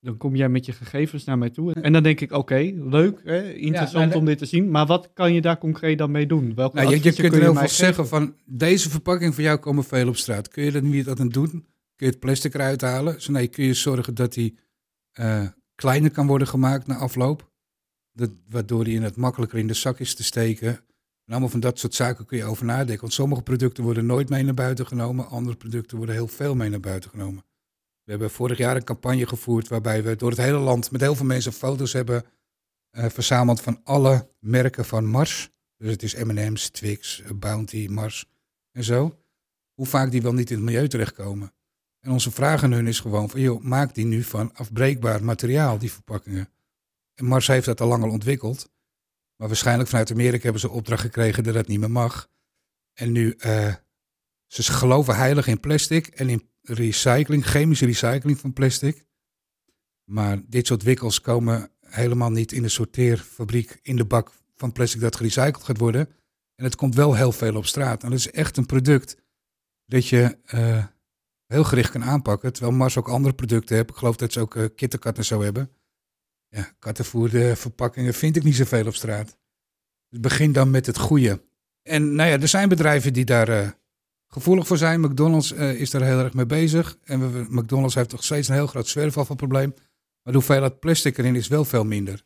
Dan 0.00 0.16
kom 0.16 0.36
jij 0.36 0.48
met 0.48 0.66
je 0.66 0.72
gegevens 0.72 1.24
naar 1.24 1.38
mij 1.38 1.50
toe. 1.50 1.72
En 1.72 1.92
dan 1.92 2.02
denk 2.02 2.20
ik, 2.20 2.32
oké, 2.32 2.72
leuk, 2.74 3.20
hè, 3.24 3.52
interessant 3.52 4.04
ja, 4.04 4.06
nou, 4.06 4.18
om 4.18 4.24
dit 4.24 4.38
te 4.38 4.46
zien. 4.46 4.70
Maar 4.70 4.86
wat 4.86 5.10
kan 5.14 5.32
je 5.32 5.40
daar 5.40 5.58
concreet 5.58 5.98
dan 5.98 6.10
mee 6.10 6.26
doen? 6.26 6.54
Welke 6.54 6.76
nou, 6.76 6.88
je, 6.88 6.94
je 6.96 7.02
kunt 7.02 7.30
kun 7.30 7.40
heel 7.40 7.54
veel 7.54 7.68
zeggen 7.68 8.08
van, 8.08 8.34
deze 8.44 8.90
verpakking 8.90 9.34
voor 9.34 9.42
jou 9.42 9.58
komen 9.58 9.84
veel 9.84 10.08
op 10.08 10.16
straat. 10.16 10.48
Kun 10.48 10.64
je 10.64 10.72
dat 10.72 10.82
niet 10.82 11.04
dat 11.04 11.20
aan 11.20 11.28
doen? 11.28 11.66
Kun 11.96 12.06
je 12.06 12.12
het 12.12 12.20
plastic 12.20 12.54
eruit 12.54 12.80
halen. 12.80 13.22
Zo 13.22 13.32
nee, 13.32 13.48
kun 13.48 13.64
je 13.64 13.74
zorgen 13.74 14.14
dat 14.14 14.32
die 14.32 14.58
uh, 15.20 15.48
kleiner 15.74 16.10
kan 16.10 16.26
worden 16.26 16.48
gemaakt 16.48 16.86
na 16.86 16.96
afloop. 16.96 17.50
Dat, 18.12 18.30
waardoor 18.48 18.84
die 18.84 18.94
in 18.94 19.02
het 19.02 19.16
makkelijker 19.16 19.58
in 19.58 19.66
de 19.66 19.74
zak 19.74 19.98
is 19.98 20.14
te 20.14 20.24
steken. 20.24 20.68
En 20.68 21.32
allemaal 21.32 21.48
van 21.48 21.60
dat 21.60 21.78
soort 21.78 21.94
zaken 21.94 22.26
kun 22.26 22.38
je 22.38 22.44
over 22.44 22.64
nadenken. 22.64 23.00
Want 23.00 23.12
sommige 23.12 23.42
producten 23.42 23.84
worden 23.84 24.06
nooit 24.06 24.28
mee 24.28 24.42
naar 24.42 24.54
buiten 24.54 24.86
genomen. 24.86 25.28
Andere 25.28 25.56
producten 25.56 25.96
worden 25.96 26.14
heel 26.14 26.28
veel 26.28 26.54
mee 26.54 26.68
naar 26.68 26.80
buiten 26.80 27.10
genomen. 27.10 27.44
We 28.04 28.10
hebben 28.10 28.30
vorig 28.30 28.58
jaar 28.58 28.76
een 28.76 28.84
campagne 28.84 29.26
gevoerd 29.26 29.68
waarbij 29.68 30.02
we 30.02 30.16
door 30.16 30.30
het 30.30 30.38
hele 30.38 30.58
land 30.58 30.90
met 30.90 31.00
heel 31.00 31.14
veel 31.14 31.26
mensen 31.26 31.52
foto's 31.52 31.92
hebben 31.92 32.24
uh, 32.92 33.08
verzameld 33.08 33.60
van 33.60 33.80
alle 33.84 34.30
merken 34.38 34.84
van 34.84 35.06
Mars. 35.06 35.50
Dus 35.76 35.90
het 35.90 36.02
is 36.02 36.14
M&M's, 36.14 36.68
Twix, 36.70 37.22
Bounty, 37.34 37.86
Mars 37.90 38.26
en 38.72 38.84
zo. 38.84 39.18
Hoe 39.74 39.86
vaak 39.86 40.10
die 40.10 40.22
wel 40.22 40.32
niet 40.32 40.50
in 40.50 40.56
het 40.56 40.64
milieu 40.64 40.88
terechtkomen. 40.88 41.52
En 42.06 42.12
onze 42.12 42.30
vraag 42.30 42.62
aan 42.62 42.72
hun 42.72 42.86
is 42.86 43.00
gewoon 43.00 43.30
van, 43.30 43.40
joh, 43.40 43.62
maak 43.62 43.94
die 43.94 44.04
nu 44.04 44.22
van 44.22 44.54
afbreekbaar 44.54 45.24
materiaal, 45.24 45.78
die 45.78 45.92
verpakkingen. 45.92 46.48
En 47.14 47.24
Mars 47.24 47.46
heeft 47.46 47.66
dat 47.66 47.80
al 47.80 47.88
lang 47.88 48.02
al 48.02 48.10
ontwikkeld. 48.10 48.70
Maar 49.36 49.48
waarschijnlijk 49.48 49.88
vanuit 49.88 50.10
Amerika 50.10 50.42
hebben 50.42 50.60
ze 50.60 50.70
opdracht 50.70 51.00
gekregen 51.00 51.44
dat 51.44 51.54
dat 51.54 51.66
niet 51.66 51.80
meer 51.80 51.90
mag. 51.90 52.28
En 52.92 53.12
nu, 53.12 53.34
uh, 53.38 53.74
ze 54.46 54.62
geloven 54.62 55.16
heilig 55.16 55.46
in 55.46 55.60
plastic 55.60 56.06
en 56.06 56.28
in 56.28 56.50
recycling, 56.62 57.46
chemische 57.46 57.86
recycling 57.86 58.38
van 58.38 58.52
plastic. 58.52 59.06
Maar 60.04 60.42
dit 60.46 60.66
soort 60.66 60.82
wikkels 60.82 61.20
komen 61.20 61.70
helemaal 61.80 62.30
niet 62.30 62.52
in 62.52 62.62
de 62.62 62.68
sorteerfabriek 62.68 63.78
in 63.82 63.96
de 63.96 64.04
bak 64.04 64.32
van 64.54 64.72
plastic 64.72 65.00
dat 65.00 65.16
gerecycled 65.16 65.64
gaat 65.64 65.78
worden. 65.78 66.08
En 66.54 66.64
het 66.64 66.76
komt 66.76 66.94
wel 66.94 67.14
heel 67.14 67.32
veel 67.32 67.56
op 67.56 67.66
straat. 67.66 68.02
En 68.02 68.10
dat 68.10 68.18
is 68.18 68.30
echt 68.30 68.56
een 68.56 68.66
product 68.66 69.16
dat 69.84 70.08
je 70.08 70.38
uh, 70.54 70.84
heel 71.46 71.64
gericht 71.64 71.90
kan 71.90 72.04
aanpakken. 72.04 72.52
Terwijl 72.52 72.76
Mars 72.76 72.96
ook 72.96 73.08
andere 73.08 73.34
producten 73.34 73.76
heeft. 73.76 73.90
Ik 73.90 73.96
geloof 73.96 74.16
dat 74.16 74.32
ze 74.32 74.40
ook 74.40 74.54
uh, 74.54 74.64
kittenkat 74.76 75.16
en 75.16 75.24
zo 75.24 75.42
hebben. 75.42 75.70
Ja, 76.48 76.72
kattenvoer, 76.78 77.30
de 77.30 77.56
verpakkingen 77.56 78.14
vind 78.14 78.36
ik 78.36 78.42
niet 78.42 78.56
zoveel 78.56 78.86
op 78.86 78.94
straat. 78.94 79.36
Dus 80.08 80.20
begin 80.20 80.52
dan 80.52 80.70
met 80.70 80.86
het 80.86 80.98
goede. 80.98 81.44
En 81.82 82.14
nou 82.14 82.30
ja, 82.30 82.40
er 82.40 82.48
zijn 82.48 82.68
bedrijven 82.68 83.12
die 83.12 83.24
daar 83.24 83.48
uh, 83.48 83.68
gevoelig 84.26 84.66
voor 84.66 84.76
zijn. 84.76 85.00
McDonald's 85.00 85.52
uh, 85.52 85.80
is 85.80 85.90
daar 85.90 86.02
heel 86.02 86.18
erg 86.18 86.34
mee 86.34 86.46
bezig. 86.46 86.98
En 87.04 87.32
we, 87.32 87.46
McDonald's 87.48 87.94
heeft 87.94 88.08
toch 88.08 88.24
steeds 88.24 88.48
een 88.48 88.54
heel 88.54 88.66
groot 88.66 88.88
zwerfafvalprobleem. 88.88 89.74
Maar 90.22 90.32
de 90.32 90.38
hoeveelheid 90.38 90.80
plastic 90.80 91.18
erin 91.18 91.36
is 91.36 91.48
wel 91.48 91.64
veel 91.64 91.84
minder. 91.84 92.24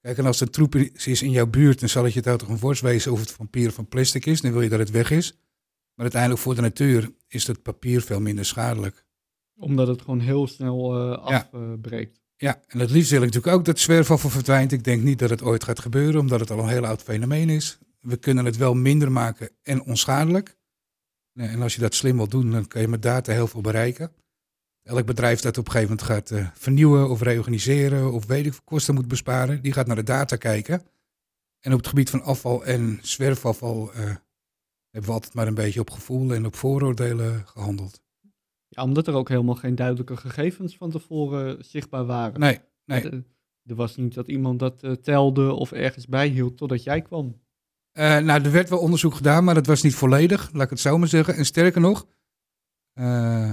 Kijk, 0.00 0.18
en 0.18 0.26
als 0.26 0.40
er 0.40 0.50
troep 0.50 0.74
is 0.74 1.22
in 1.22 1.30
jouw 1.30 1.46
buurt, 1.46 1.80
dan 1.80 1.88
zal 1.88 2.04
het 2.04 2.12
je 2.12 2.20
toch 2.20 2.48
een 2.48 2.58
worst 2.58 2.82
wezen 2.82 3.12
of 3.12 3.20
het 3.20 3.30
van 3.30 3.48
van 3.50 3.88
plastic 3.88 4.26
is. 4.26 4.40
Dan 4.40 4.52
wil 4.52 4.62
je 4.62 4.68
dat 4.68 4.78
het 4.78 4.90
weg 4.90 5.10
is. 5.10 5.32
Maar 5.94 6.04
uiteindelijk 6.04 6.42
voor 6.42 6.54
de 6.54 6.60
natuur 6.60 7.12
is 7.28 7.46
het 7.46 7.62
papier 7.62 8.02
veel 8.02 8.20
minder 8.20 8.44
schadelijk. 8.44 9.04
Omdat 9.56 9.88
het 9.88 10.00
gewoon 10.02 10.20
heel 10.20 10.46
snel 10.46 10.94
eh, 10.94 11.24
afbreekt. 11.24 12.20
Ja, 12.36 12.62
en 12.66 12.78
het 12.78 12.90
liefst 12.90 13.10
wil 13.10 13.22
ik 13.22 13.26
natuurlijk 13.26 13.56
ook 13.56 13.64
dat 13.64 13.78
zwerfafval 13.78 14.30
verdwijnt. 14.30 14.72
Ik 14.72 14.84
denk 14.84 15.02
niet 15.02 15.18
dat 15.18 15.30
het 15.30 15.42
ooit 15.42 15.64
gaat 15.64 15.80
gebeuren, 15.80 16.20
omdat 16.20 16.40
het 16.40 16.50
al 16.50 16.58
een 16.58 16.68
heel 16.68 16.86
oud 16.86 17.02
fenomeen 17.02 17.48
is. 17.48 17.78
We 18.00 18.16
kunnen 18.16 18.44
het 18.44 18.56
wel 18.56 18.74
minder 18.74 19.12
maken 19.12 19.50
en 19.62 19.82
onschadelijk. 19.82 20.56
En 21.34 21.62
als 21.62 21.74
je 21.74 21.80
dat 21.80 21.94
slim 21.94 22.16
wil 22.16 22.28
doen, 22.28 22.50
dan 22.50 22.66
kan 22.66 22.80
je 22.80 22.88
met 22.88 23.02
data 23.02 23.32
heel 23.32 23.46
veel 23.46 23.60
bereiken. 23.60 24.12
Elk 24.82 25.06
bedrijf 25.06 25.40
dat 25.40 25.58
op 25.58 25.66
een 25.66 25.72
gegeven 25.72 25.96
moment 25.96 26.10
gaat 26.10 26.30
eh, 26.30 26.48
vernieuwen 26.54 27.08
of 27.08 27.20
reorganiseren 27.20 28.12
of 28.12 28.26
weet 28.26 28.46
ik 28.46 28.54
kosten 28.64 28.94
moet 28.94 29.08
besparen, 29.08 29.62
die 29.62 29.72
gaat 29.72 29.86
naar 29.86 29.96
de 29.96 30.02
data 30.02 30.36
kijken. 30.36 30.82
En 31.60 31.72
op 31.72 31.78
het 31.78 31.88
gebied 31.88 32.10
van 32.10 32.22
afval 32.22 32.64
en 32.64 32.98
zwerfafval 33.02 33.92
eh, 33.92 34.14
hebben 34.90 35.10
we 35.10 35.16
altijd 35.16 35.34
maar 35.34 35.46
een 35.46 35.54
beetje 35.54 35.80
op 35.80 35.90
gevoel 35.90 36.34
en 36.34 36.46
op 36.46 36.54
vooroordelen 36.54 37.46
gehandeld. 37.46 38.02
Ja, 38.68 38.82
omdat 38.82 39.06
er 39.06 39.14
ook 39.14 39.28
helemaal 39.28 39.54
geen 39.54 39.74
duidelijke 39.74 40.16
gegevens 40.16 40.76
van 40.76 40.90
tevoren 40.90 41.64
zichtbaar 41.64 42.06
waren. 42.06 42.40
Nee, 42.40 42.60
nee. 42.84 43.02
Er, 43.02 43.24
er 43.64 43.74
was 43.74 43.96
niet 43.96 44.14
dat 44.14 44.28
iemand 44.28 44.58
dat 44.58 44.82
eh, 44.82 44.92
telde 44.92 45.52
of 45.52 45.72
ergens 45.72 46.06
bijhield 46.06 46.56
totdat 46.56 46.82
jij 46.82 47.02
kwam. 47.02 47.40
Eh, 47.92 48.18
nou, 48.18 48.42
er 48.42 48.52
werd 48.52 48.68
wel 48.68 48.78
onderzoek 48.78 49.14
gedaan, 49.14 49.44
maar 49.44 49.54
dat 49.54 49.66
was 49.66 49.82
niet 49.82 49.94
volledig, 49.94 50.52
laat 50.52 50.64
ik 50.64 50.70
het 50.70 50.80
zo 50.80 50.98
maar 50.98 51.08
zeggen. 51.08 51.34
En 51.34 51.44
sterker 51.44 51.80
nog, 51.80 52.06
eh, 52.92 53.50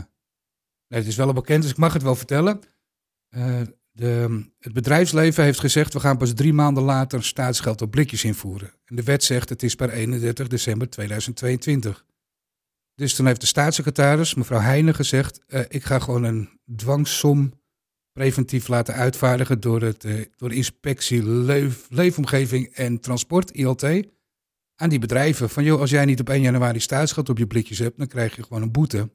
nee, 0.88 1.00
het 1.00 1.08
is 1.08 1.16
wel 1.16 1.34
bekend, 1.34 1.62
dus 1.62 1.72
ik 1.72 1.78
mag 1.78 1.94
het 1.94 2.04
wel 2.04 2.16
vertellen. 2.16 2.60
De, 3.98 4.46
het 4.60 4.74
bedrijfsleven 4.74 5.44
heeft 5.44 5.60
gezegd, 5.60 5.94
we 5.94 6.00
gaan 6.00 6.18
pas 6.18 6.34
drie 6.34 6.54
maanden 6.54 6.84
later 6.84 7.24
staatsgeld 7.24 7.82
op 7.82 7.92
blikjes 7.92 8.24
invoeren. 8.24 8.74
En 8.86 8.96
de 8.96 9.04
wet 9.04 9.24
zegt, 9.24 9.50
het 9.50 9.64
is 9.64 9.76
per 9.76 9.90
31 9.90 10.48
december 10.48 10.90
2022. 10.90 12.06
Dus 12.96 13.16
toen 13.16 13.26
heeft 13.26 13.42
de 13.42 13.48
staatssecretaris, 13.48 14.34
mevrouw 14.34 14.60
Heijnen, 14.60 14.96
gezegd, 14.96 15.44
eh, 15.48 15.62
ik 15.68 15.84
ga 15.84 16.00
gewoon 16.00 16.24
een 16.24 16.60
dwangsom 16.76 17.54
preventief 18.12 18.68
laten 18.68 18.94
uitvaardigen 18.94 19.60
door, 19.60 19.82
het, 19.82 20.04
eh, 20.04 20.26
door 20.36 20.50
de 20.50 20.56
inspectie 20.56 21.30
Leef, 21.30 21.88
Leefomgeving 21.90 22.68
en 22.74 23.00
Transport, 23.00 23.52
ILT, 23.52 23.84
aan 24.76 24.90
die 24.90 25.00
bedrijven. 25.00 25.50
Van 25.50 25.64
joh, 25.64 25.80
als 25.80 25.90
jij 25.90 26.06
niet 26.06 26.20
op 26.20 26.30
1 26.30 26.42
januari 26.42 26.80
staatsgeld 26.80 27.30
op 27.30 27.38
je 27.38 27.48
blikjes 27.48 27.80
hebt, 27.80 27.98
dan 27.98 28.08
krijg 28.08 28.36
je 28.36 28.44
gewoon 28.44 28.62
een 28.62 28.72
boete. 28.72 29.10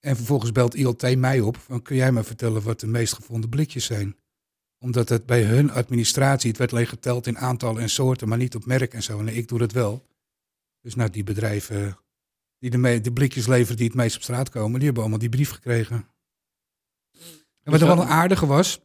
En 0.00 0.16
vervolgens 0.16 0.52
belt 0.52 0.74
ILT 0.74 1.16
mij 1.16 1.40
op, 1.40 1.56
van 1.56 1.82
kun 1.82 1.96
jij 1.96 2.12
me 2.12 2.22
vertellen 2.24 2.62
wat 2.62 2.80
de 2.80 2.86
meest 2.86 3.14
gevonden 3.14 3.50
blikjes 3.50 3.84
zijn? 3.84 4.16
Omdat 4.78 5.08
het 5.08 5.26
bij 5.26 5.42
hun 5.42 5.70
administratie, 5.70 6.48
het 6.48 6.58
werd 6.58 6.72
alleen 6.72 6.86
geteld 6.86 7.26
in 7.26 7.38
aantallen 7.38 7.82
en 7.82 7.90
soorten, 7.90 8.28
maar 8.28 8.38
niet 8.38 8.54
op 8.54 8.64
merk 8.66 8.94
en 8.94 9.02
zo. 9.02 9.18
En 9.18 9.28
ik 9.28 9.48
doe 9.48 9.58
dat 9.58 9.72
wel. 9.72 10.06
Dus 10.80 10.94
nou, 10.94 11.10
die 11.10 11.24
bedrijven 11.24 11.98
die 12.58 12.70
de, 12.70 13.00
de 13.00 13.12
blikjes 13.12 13.46
leveren 13.46 13.76
die 13.76 13.86
het 13.86 13.96
meest 13.96 14.16
op 14.16 14.22
straat 14.22 14.48
komen, 14.48 14.74
die 14.74 14.84
hebben 14.84 15.02
allemaal 15.02 15.20
die 15.20 15.28
brief 15.28 15.50
gekregen. 15.50 15.96
En 17.62 17.70
wat 17.70 17.80
Dus 17.80 17.80
er 17.80 17.86
wel 17.96 18.04
een 18.04 18.10
aardige 18.10 18.46
was, 18.46 18.80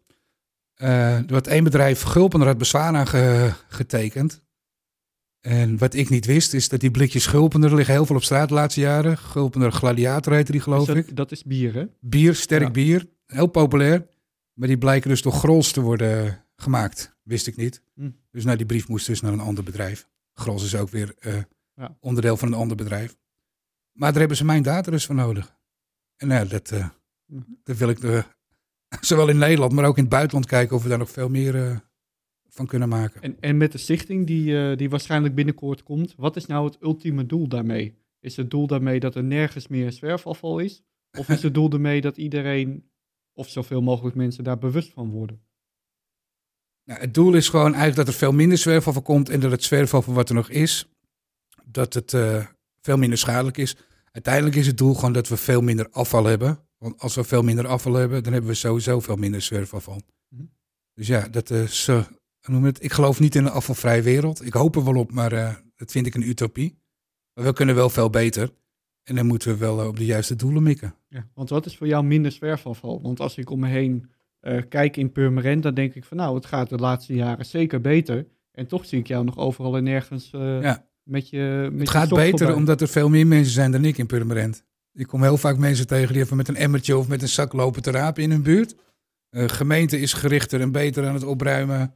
eh, 0.76 1.18
er 1.18 1.34
had 1.34 1.48
één 1.48 1.64
bedrijf 1.64 2.02
Gulpener 2.02 2.48
had 2.48 2.58
bezwaar 2.58 2.96
aan 2.96 3.08
ge- 3.08 3.54
getekend. 3.68 4.44
En 5.46 5.78
wat 5.78 5.94
ik 5.94 6.10
niet 6.10 6.26
wist, 6.26 6.54
is 6.54 6.70
dat 6.70 6.80
die 6.80 6.92
blikjes 6.92 7.26
Gulpener 7.26 7.70
er 7.70 7.76
liggen 7.76 7.94
heel 7.94 8.06
veel 8.06 8.16
op 8.16 8.24
straat 8.24 8.48
de 8.48 8.54
laatste 8.54 8.80
jaren. 8.80 9.18
Gulpener 9.18 9.72
Gladiator 9.72 10.34
heette 10.34 10.52
die, 10.52 10.62
geloof 10.62 10.86
Dus 10.86 10.96
dat, 10.96 11.08
ik. 11.08 11.16
dat 11.16 11.32
is 11.32 11.44
bier, 11.44 11.74
hè? 11.74 11.86
Bier, 12.00 12.36
sterk 12.36 12.62
Ja. 12.62 12.72
bier, 12.72 13.08
heel 13.26 13.48
populair. 13.48 14.08
Maar 14.54 14.68
die 14.68 14.78
blijken 14.78 15.10
dus 15.10 15.22
door 15.22 15.32
Grols 15.32 15.72
te 15.72 15.82
worden 15.82 16.44
gemaakt. 16.56 17.16
Wist 17.24 17.48
ik 17.48 17.56
niet. 17.56 17.82
Hm. 17.96 18.10
Dus 18.32 18.44
nou, 18.44 18.58
die 18.58 18.66
brief 18.66 18.88
moest 18.88 19.06
dus 19.08 19.22
naar 19.22 19.34
een 19.34 19.40
ander 19.40 19.64
bedrijf. 19.64 20.08
Grols 20.34 20.64
is 20.64 20.76
ook 20.76 20.90
weer 20.90 21.16
eh, 21.20 21.34
Ja. 21.76 21.98
onderdeel 22.00 22.38
van 22.38 22.48
een 22.48 22.54
ander 22.60 22.78
bedrijf. 22.78 23.16
Maar 23.92 24.10
daar 24.12 24.20
hebben 24.20 24.38
ze 24.38 24.46
mijn 24.46 24.64
data 24.64 24.92
dus 24.92 25.06
voor 25.06 25.16
nodig. 25.16 25.56
En 26.18 26.28
nou, 26.28 26.48
dat, 26.48 26.72
eh, 26.72 26.88
Hm. 27.26 27.40
dat 27.64 27.78
wil 27.78 27.90
ik 27.90 28.00
zowel 29.02 29.28
in 29.30 29.38
Nederland, 29.38 29.72
maar 29.72 29.86
ook 29.86 29.98
in 29.98 30.04
het 30.04 30.12
buitenland 30.12 30.46
kijken 30.46 30.76
of 30.76 30.84
we 30.84 30.90
daar 30.90 30.98
nog 30.98 31.12
veel 31.12 31.30
meer 31.30 31.84
van 32.56 32.66
kunnen 32.66 32.90
maken. 32.90 33.22
En, 33.22 33.38
en 33.40 33.58
met 33.58 33.72
de 33.72 33.78
stichting 33.78 34.28
die, 34.28 34.58
eh, 34.58 34.78
die 34.78 34.90
waarschijnlijk 34.90 35.36
binnenkort 35.36 35.84
komt, 35.84 36.14
wat 36.18 36.36
is 36.36 36.46
nou 36.46 36.66
het 36.66 36.78
ultieme 36.82 37.26
doel 37.26 37.48
daarmee? 37.48 37.98
Is 38.20 38.36
het 38.38 38.50
doel 38.50 38.68
daarmee 38.68 39.00
dat 39.00 39.16
er 39.16 39.24
nergens 39.24 39.68
meer 39.68 39.92
zwerfafval 39.92 40.60
is? 40.60 40.84
Of 41.18 41.30
is 41.30 41.44
het 41.44 41.54
doel 41.54 41.70
daarmee 41.70 42.02
dat 42.02 42.18
iedereen, 42.18 42.90
of 43.34 43.50
zoveel 43.50 43.82
mogelijk 43.82 44.16
mensen 44.16 44.44
daar 44.44 44.58
bewust 44.58 44.92
van 44.92 45.10
worden? 45.10 45.42
Nou, 46.84 47.00
het 47.00 47.14
doel 47.14 47.34
is 47.34 47.50
gewoon 47.50 47.74
eigenlijk 47.74 47.96
dat 47.96 48.08
er 48.08 48.14
veel 48.14 48.32
minder 48.32 48.58
zwerfafval 48.58 49.02
komt 49.02 49.30
en 49.30 49.40
dat 49.40 49.52
het 49.52 49.64
zwerfafval 49.64 50.14
wat 50.14 50.30
er 50.30 50.36
nog 50.36 50.50
is, 50.50 50.90
dat 51.66 51.94
het 51.94 52.14
eh, 52.14 52.46
veel 52.82 52.98
minder 52.98 53.18
schadelijk 53.18 53.58
is. 53.58 53.76
Uiteindelijk 54.12 54.56
is 54.56 54.68
het 54.68 54.78
doel 54.78 54.94
gewoon 54.94 55.14
dat 55.14 55.28
we 55.28 55.38
veel 55.38 55.62
minder 55.62 55.90
afval 55.90 56.26
hebben. 56.26 56.60
Want 56.78 57.00
als 57.00 57.16
we 57.16 57.24
veel 57.24 57.44
minder 57.44 57.68
afval 57.68 57.94
hebben, 57.94 58.24
dan 58.24 58.34
hebben 58.34 58.52
we 58.52 58.58
sowieso 58.58 59.00
veel 59.00 59.16
minder 59.16 59.42
zwerfafval. 59.42 60.02
Mhm. 60.30 60.44
Dus 60.94 61.08
ja, 61.08 61.28
dat 61.28 61.50
is, 61.50 61.88
eh, 61.88 62.06
noem 62.48 62.62
je 62.62 62.68
het? 62.68 62.84
ik 62.84 62.92
geloof 62.92 63.20
niet 63.20 63.36
in 63.36 63.46
een 63.46 63.52
afvalvrije 63.52 64.02
wereld. 64.02 64.46
Ik 64.46 64.54
hoop 64.54 64.76
er 64.76 64.84
wel 64.84 64.96
op, 64.96 65.12
maar 65.12 65.32
eh, 65.32 65.56
dat 65.76 65.92
vind 65.92 66.06
ik 66.06 66.16
een 66.16 66.30
utopie. 66.30 66.80
Maar 67.34 67.46
we 67.46 67.54
kunnen 67.54 67.76
wel 67.76 67.90
veel 67.90 68.10
beter. 68.10 68.54
En 69.04 69.16
dan 69.16 69.26
moeten 69.26 69.52
we 69.52 69.58
wel 69.58 69.82
eh, 69.82 69.88
op 69.88 69.98
de 69.98 70.06
juiste 70.06 70.36
doelen 70.36 70.64
mikken. 70.64 70.96
Ja, 71.08 71.28
want 71.34 71.50
wat 71.50 71.66
is 71.66 71.78
voor 71.78 71.88
jou 71.88 72.04
minder 72.06 72.32
zwerfafval? 72.32 73.02
Want 73.02 73.20
als 73.20 73.38
ik 73.38 73.50
om 73.50 73.60
me 73.60 73.68
heen 73.68 74.10
eh, 74.40 74.62
kijk 74.70 74.98
in 74.98 75.12
Purmerend, 75.12 75.64
dan 75.64 75.74
denk 75.74 75.94
ik 75.94 76.04
van 76.04 76.18
nou, 76.18 76.36
het 76.36 76.46
gaat 76.46 76.70
de 76.70 76.78
laatste 76.78 77.14
jaren 77.14 77.46
zeker 77.46 77.82
beter. 77.82 78.28
En 78.52 78.68
toch 78.68 78.86
zie 78.86 79.00
ik 79.00 79.08
jou 79.08 79.26
nog 79.26 79.38
overal 79.38 79.78
en 79.78 79.84
nergens 79.84 80.30
Ja. 80.32 80.88
met 81.04 81.30
je 81.30 81.70
met 81.72 81.80
Het 81.80 81.90
gaat 81.90 82.10
beter 82.10 82.56
omdat 82.56 82.82
er 82.82 82.88
veel 82.88 83.10
meer 83.10 83.28
mensen 83.28 83.54
zijn 83.54 83.72
dan 83.72 83.86
ik 83.86 83.98
in 83.98 84.06
Purmerend. 84.06 84.64
Ik 84.94 85.08
kom 85.08 85.24
heel 85.24 85.38
vaak 85.38 85.58
mensen 85.58 85.88
tegen 85.88 86.14
die 86.14 86.22
even 86.22 86.38
met 86.38 86.48
een 86.48 86.56
emmertje 86.56 86.98
of 86.98 87.08
met 87.08 87.22
een 87.22 87.28
zak 87.28 87.54
lopen 87.54 87.82
te 87.82 87.92
rapen 87.92 88.24
in 88.24 88.32
hun 88.32 88.44
buurt. 88.44 88.76
Gemeente 89.30 90.00
is 90.00 90.14
gerichter 90.14 90.62
en 90.62 90.72
beter 90.72 91.08
aan 91.08 91.14
het 91.14 91.24
opruimen. 91.24 91.96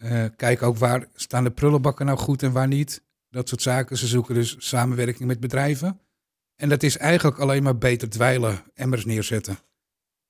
Eh 0.00 0.24
kijk 0.36 0.62
ook 0.62 0.76
waar 0.76 1.06
staan 1.14 1.44
de 1.44 1.50
prullenbakken 1.50 2.06
nou 2.06 2.18
goed 2.18 2.42
en 2.42 2.52
waar 2.52 2.68
niet. 2.68 3.02
Dat 3.28 3.48
soort 3.48 3.62
zaken. 3.62 3.98
Ze 3.98 4.06
zoeken 4.06 4.34
dus 4.34 4.56
samenwerking 4.58 5.28
met 5.28 5.40
bedrijven. 5.40 6.00
En 6.56 6.68
dat 6.68 6.82
is 6.82 6.96
eigenlijk 6.96 7.38
alleen 7.38 7.62
maar 7.62 7.78
beter 7.78 8.10
dweilen, 8.10 8.62
emmers 8.74 9.04
neerzetten. 9.04 9.58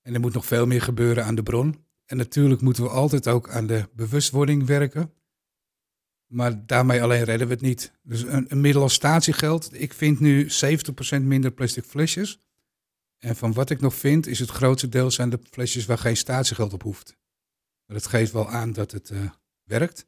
En 0.03 0.15
er 0.15 0.21
moet 0.21 0.33
nog 0.33 0.47
veel 0.47 0.67
meer 0.67 0.83
gebeuren 0.83 1.25
aan 1.25 1.35
de 1.35 1.43
bron. 1.43 1.85
En 2.05 2.17
natuurlijk 2.17 2.61
moeten 2.61 2.83
we 2.83 2.89
altijd 2.89 3.29
ook 3.29 3.49
aan 3.49 3.67
de 3.67 3.89
bewustwording 3.95 4.67
werken. 4.67 5.13
Maar 6.27 6.67
daarmee 6.67 7.03
alleen 7.03 7.25
redden 7.25 7.47
we 7.47 7.53
het 7.53 7.63
niet. 7.63 7.93
Dus 8.03 8.23
een, 8.23 8.47
een 8.49 8.61
middel 8.61 8.83
als 8.83 8.95
statiegeld. 8.95 9.81
Ik 9.81 9.95
vind 9.95 10.21
nu 10.21 10.49
70% 11.19 11.23
minder 11.23 11.51
plastic 11.51 11.85
flesjes. 11.85 12.41
En 13.19 13.37
van 13.37 13.53
wat 13.53 13.71
ik 13.71 13.81
nog 13.81 13.95
vind, 13.95 14.27
is 14.27 14.39
het 14.39 14.51
grootste 14.51 14.89
deel 14.89 15.11
zijn 15.11 15.31
de 15.31 15.41
flesjes 15.51 15.87
waar 15.87 15.99
geen 15.99 16.17
statiegeld 16.17 16.73
op 16.73 16.83
hoeft. 16.83 17.19
Maar 17.87 17.97
dat 17.97 18.07
geeft 18.07 18.33
wel 18.33 18.49
aan 18.49 18.73
dat 18.73 18.91
het 18.91 19.11
eh, 19.11 19.31
werkt. 19.71 20.07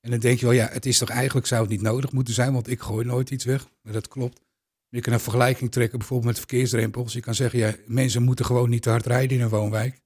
En 0.00 0.10
dan 0.10 0.20
denk 0.20 0.38
je 0.38 0.46
wel, 0.46 0.54
ja, 0.54 0.68
het 0.72 0.86
is 0.86 0.98
toch 0.98 1.08
eigenlijk 1.08 1.46
zou 1.46 1.60
het 1.60 1.70
niet 1.70 1.82
nodig 1.82 2.12
moeten 2.12 2.34
zijn, 2.34 2.52
want 2.52 2.68
ik 2.70 2.80
gooi 2.80 3.06
nooit 3.06 3.30
iets 3.30 3.44
weg. 3.44 3.68
Maar 3.82 3.92
dat 3.92 4.08
klopt. 4.08 4.40
Je 4.88 5.00
kan 5.00 5.12
een 5.12 5.20
vergelijking 5.20 5.70
trekken 5.72 5.98
bijvoorbeeld 5.98 6.28
met 6.28 6.38
verkeersdrempels. 6.38 7.12
Je 7.12 7.20
kan 7.20 7.34
zeggen, 7.34 7.58
ja, 7.58 7.74
mensen 7.86 8.22
moeten 8.22 8.44
gewoon 8.44 8.70
niet 8.70 8.82
te 8.82 8.90
hard 8.90 9.06
rijden 9.06 9.36
in 9.36 9.42
een 9.42 9.48
woonwijk. 9.48 10.00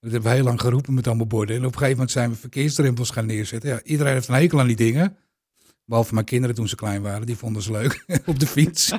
Dat 0.00 0.12
hebben 0.12 0.30
we 0.30 0.36
heel 0.36 0.44
lang 0.44 0.60
geroepen 0.60 0.94
met 0.94 1.06
allemaal 1.06 1.26
borden. 1.26 1.56
En 1.56 1.62
op 1.62 1.72
een 1.72 1.72
gegeven 1.72 1.92
moment 1.92 2.10
zijn 2.10 2.30
we 2.30 2.36
verkeersdrempels 2.36 3.10
gaan 3.10 3.26
neerzetten. 3.26 3.70
Ja, 3.70 3.82
iedereen 3.82 4.12
heeft 4.12 4.28
een 4.28 4.34
hekel 4.34 4.60
aan 4.60 4.66
die 4.66 4.76
dingen. 4.76 5.16
Behalve 5.84 6.14
mijn 6.14 6.26
kinderen 6.26 6.56
toen 6.56 6.68
ze 6.68 6.76
klein 6.76 7.02
waren. 7.02 7.26
Die 7.26 7.36
vonden 7.36 7.62
ze 7.62 7.72
leuk 7.72 8.04
op 8.26 8.38
de 8.38 8.46
fiets. 8.46 8.90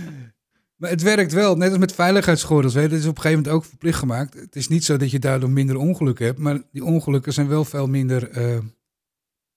maar 0.78 0.90
het 0.90 1.02
werkt 1.02 1.32
wel. 1.32 1.56
Net 1.56 1.70
als 1.70 1.78
met 1.78 1.94
veiligheidsgordels. 1.94 2.74
Hè. 2.74 2.88
Dat 2.88 2.98
is 2.98 3.06
op 3.06 3.16
een 3.16 3.22
gegeven 3.22 3.42
moment 3.42 3.54
ook 3.54 3.64
verplicht 3.64 3.98
gemaakt. 3.98 4.34
Het 4.34 4.56
is 4.56 4.68
niet 4.68 4.84
zo 4.84 4.96
dat 4.96 5.10
je 5.10 5.18
daardoor 5.18 5.50
minder 5.50 5.76
ongelukken 5.76 6.26
hebt. 6.26 6.38
Maar 6.38 6.62
die 6.72 6.84
ongelukken 6.84 7.32
zijn 7.32 7.48
wel 7.48 7.64
veel 7.64 7.86
minder... 7.86 8.30
eh, 8.30 8.58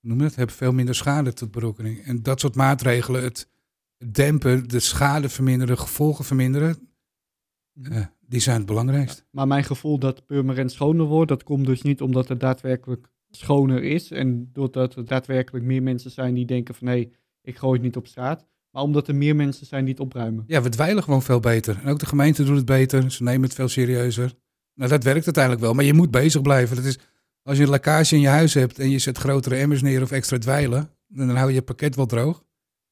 noem 0.01 0.21
het? 0.21 0.35
Hebben 0.35 0.55
veel 0.55 0.73
minder 0.73 0.95
schade 0.95 1.33
tot 1.33 1.51
berokkering. 1.51 2.03
En 2.03 2.23
dat 2.23 2.39
soort 2.39 2.55
maatregelen, 2.55 3.23
het 3.23 3.49
dempen, 4.05 4.67
de 4.67 4.79
schade 4.79 5.29
verminderen, 5.29 5.75
de 5.75 5.81
gevolgen 5.81 6.25
verminderen... 6.25 6.89
eh, 7.83 8.05
die 8.19 8.39
zijn 8.39 8.57
het 8.57 8.65
belangrijkst. 8.65 9.25
Maar 9.31 9.47
mijn 9.47 9.63
gevoel 9.63 9.99
dat 9.99 10.25
Purmerend 10.25 10.71
schoner 10.71 11.05
wordt, 11.05 11.29
dat 11.29 11.43
komt 11.43 11.65
dus 11.65 11.81
niet 11.81 12.01
omdat 12.01 12.27
het 12.27 12.39
daadwerkelijk 12.39 13.07
schoner 13.29 13.83
is. 13.83 14.11
En 14.11 14.49
doordat 14.53 14.95
er 14.95 15.05
daadwerkelijk 15.05 15.65
meer 15.65 15.83
mensen 15.83 16.11
zijn 16.11 16.33
die 16.33 16.45
denken 16.45 16.75
van 16.75 16.87
hé, 16.87 17.09
ik 17.41 17.57
gooi 17.57 17.73
het 17.73 17.81
niet 17.81 17.95
op 17.95 18.07
straat. 18.07 18.47
Maar 18.71 18.83
omdat 18.83 19.07
er 19.07 19.15
meer 19.15 19.35
mensen 19.35 19.65
zijn 19.65 19.83
die 19.85 19.93
het 19.93 20.03
opruimen. 20.03 20.43
Ja, 20.47 20.61
we 20.61 20.69
dweilen 20.69 21.03
gewoon 21.03 21.21
veel 21.21 21.39
beter. 21.39 21.79
En 21.83 21.89
ook 21.89 21.99
de 21.99 22.05
gemeente 22.05 22.43
doet 22.43 22.55
het 22.55 22.65
beter. 22.65 23.11
Ze 23.11 23.23
nemen 23.23 23.43
het 23.43 23.53
veel 23.53 23.67
serieuzer. 23.67 24.33
Nou, 24.73 24.89
dat 24.89 25.03
werkt 25.03 25.25
uiteindelijk 25.25 25.63
wel. 25.63 25.73
Maar 25.73 25.85
je 25.85 25.93
moet 25.93 26.11
bezig 26.11 26.41
blijven. 26.41 26.75
Dat 26.75 26.85
is, 26.85 26.99
als 27.49 27.57
je 27.57 27.63
een 27.63 27.69
lekkage 27.69 28.15
in 28.15 28.21
je 28.21 28.27
huis 28.27 28.53
hebt 28.53 28.79
en 28.79 28.89
je 28.89 28.99
zet 28.99 29.17
grotere 29.17 29.55
emmers 29.55 29.81
neer 29.81 30.01
of 30.01 30.11
extra 30.11 30.37
dweilen, 30.37 30.89
dan 31.07 31.29
hou 31.29 31.47
je 31.49 31.53
je 31.55 31.61
pakket 31.61 31.95
wel 31.95 32.05
droog. 32.05 32.45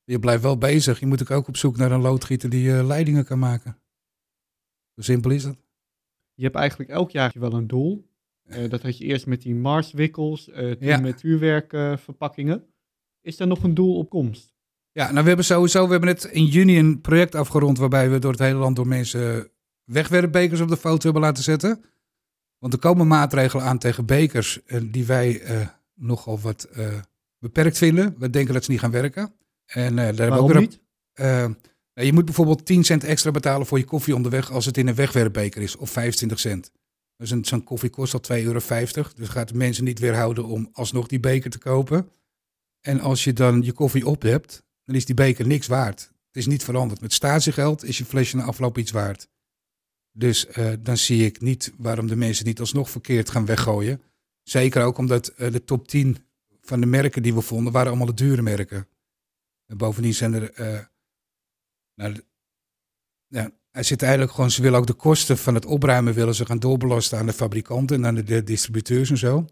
Je 0.03 0.19
blijft 0.19 0.43
wel 0.43 0.57
bezig. 0.57 0.99
Je 0.99 1.05
moet 1.05 1.31
ook 1.31 1.47
op 1.47 1.57
zoek 1.57 1.77
naar 1.77 1.91
een 1.91 2.01
loodgieter 2.01 2.49
die 2.49 2.77
eh, 2.77 2.85
leidingen 2.85 3.25
kan 3.25 3.39
maken. 3.39 3.77
Zo 4.95 5.01
simpel 5.01 5.31
is 5.31 5.43
dat. 5.43 5.57
Je 6.33 6.43
hebt 6.43 6.55
eigenlijk 6.55 6.89
elk 6.89 7.11
jaar 7.11 7.33
wel 7.39 7.53
een 7.53 7.67
doel. 7.67 8.09
Eh, 8.43 8.69
dat 8.69 8.81
had 8.81 8.97
je 8.97 9.05
eerst 9.05 9.25
met 9.25 9.41
die 9.41 9.55
Mars-wikkels, 9.55 10.49
eh 10.49 10.71
toen 10.71 10.87
Ja. 10.87 10.97
met 10.99 11.19
vuurwerkverpakkingen. 11.19 12.63
Is 13.21 13.39
er 13.39 13.47
nog 13.47 13.63
een 13.63 13.73
doel 13.73 13.97
op 13.97 14.09
komst? 14.09 14.55
Ja, 14.91 15.11
nou 15.11 15.21
we 15.21 15.27
hebben 15.27 15.45
sowieso, 15.45 15.85
we 15.85 15.91
hebben 15.91 16.09
net 16.09 16.23
in 16.23 16.45
juni 16.45 16.79
een 16.79 17.01
project 17.01 17.35
afgerond 17.35 17.77
waarbij 17.77 18.09
we 18.09 18.19
door 18.19 18.31
het 18.31 18.39
hele 18.39 18.59
land 18.59 18.75
door 18.75 18.87
mensen 18.87 19.51
wegwerpbekers 19.83 20.61
op 20.61 20.69
de 20.69 20.77
foto 20.77 21.03
hebben 21.03 21.21
laten 21.21 21.43
zetten. 21.43 21.83
Want 22.67 22.83
er 22.83 22.89
komen 22.89 23.07
maatregelen 23.07 23.65
aan 23.65 23.77
tegen 23.77 24.05
bekers 24.05 24.63
eh, 24.65 24.81
die 24.83 25.05
wij 25.05 25.41
eh, 25.41 25.67
nogal 25.95 26.39
wat 26.39 26.63
eh, 26.63 26.87
beperkt 27.39 27.77
vinden. 27.77 28.15
We 28.17 28.29
denken 28.29 28.53
dat 28.53 28.63
ze 28.63 28.71
niet 28.71 28.79
gaan 28.79 28.91
werken. 28.91 29.33
En 29.65 29.95
daar 29.95 30.05
hebben 30.05 30.33
we 30.33 30.39
ook 30.39 30.59
niet? 30.59 30.79
Nou, 31.93 32.07
je 32.07 32.13
moet 32.13 32.25
bijvoorbeeld 32.25 32.65
10 32.65 32.83
cent 32.83 33.03
extra 33.03 33.31
betalen 33.31 33.67
voor 33.67 33.77
je 33.77 33.83
koffie 33.83 34.15
onderweg 34.15 34.51
als 34.51 34.65
het 34.65 34.77
in 34.77 34.87
een 34.87 34.95
wegwerpbeker 34.95 35.61
is, 35.61 35.75
of 35.75 35.89
25 35.89 36.39
cent. 36.39 36.71
Dus 37.17 37.31
een, 37.31 37.45
zo'n 37.45 37.63
koffie 37.63 37.89
kost 37.89 38.13
al 38.13 38.37
2,50 38.37 38.43
euro. 38.43 38.59
Dus 39.15 39.27
gaat 39.27 39.47
de 39.47 39.55
mensen 39.55 39.83
niet 39.83 39.99
weerhouden 39.99 40.45
om 40.45 40.69
alsnog 40.71 41.07
die 41.07 41.19
beker 41.19 41.49
te 41.49 41.57
kopen. 41.57 42.09
En 42.81 42.99
als 42.99 43.23
je 43.23 43.33
dan 43.33 43.61
je 43.61 43.71
koffie 43.71 44.07
op 44.07 44.21
hebt, 44.21 44.63
dan 44.83 44.95
is 44.95 45.05
die 45.05 45.15
beker 45.15 45.47
niks 45.47 45.67
waard. 45.67 45.99
Het 46.27 46.35
is 46.35 46.47
niet 46.47 46.63
veranderd. 46.63 47.01
Met 47.01 47.13
statiegeld 47.13 47.83
is 47.83 47.97
je 47.97 48.05
flesje 48.05 48.35
na 48.35 48.43
afloop 48.43 48.77
iets 48.77 48.91
waard. 48.91 49.27
Dus 50.17 50.47
eh, 50.47 50.73
dan 50.79 50.97
zie 50.97 51.25
ik 51.25 51.41
niet 51.41 51.73
waarom 51.77 52.07
de 52.07 52.15
mensen 52.15 52.45
niet 52.45 52.59
alsnog 52.59 52.89
verkeerd 52.89 53.29
gaan 53.29 53.45
weggooien. 53.45 54.01
Zeker 54.43 54.83
ook 54.83 54.97
omdat 54.97 55.27
eh, 55.27 55.51
de 55.51 55.63
top 55.63 55.87
10 55.87 56.17
van 56.61 56.79
de 56.79 56.85
merken 56.85 57.23
die 57.23 57.33
we 57.33 57.41
vonden, 57.41 57.73
waren 57.73 57.87
allemaal 57.87 58.07
de 58.07 58.13
dure 58.13 58.41
merken. 58.41 58.87
En 59.65 59.77
bovendien 59.77 60.13
zijn 60.13 60.33
er. 60.33 60.51
eh, 60.51 60.79
nou, 61.95 62.21
ja, 63.27 63.51
zit 63.71 64.01
eigenlijk 64.01 64.31
gewoon, 64.31 64.51
ze 64.51 64.61
willen 64.61 64.79
ook 64.79 64.87
de 64.87 64.93
kosten 64.93 65.37
van 65.37 65.53
het 65.55 65.65
opruimen 65.65 66.13
willen 66.13 66.35
ze 66.35 66.45
gaan 66.45 66.59
doorbelasten 66.59 67.17
aan 67.17 67.25
de 67.25 67.33
fabrikanten 67.33 67.95
en 67.95 68.05
aan 68.05 68.15
de, 68.15 68.43
distributeurs 68.43 69.09
en 69.09 69.17
zo. 69.17 69.39
Maar 69.41 69.49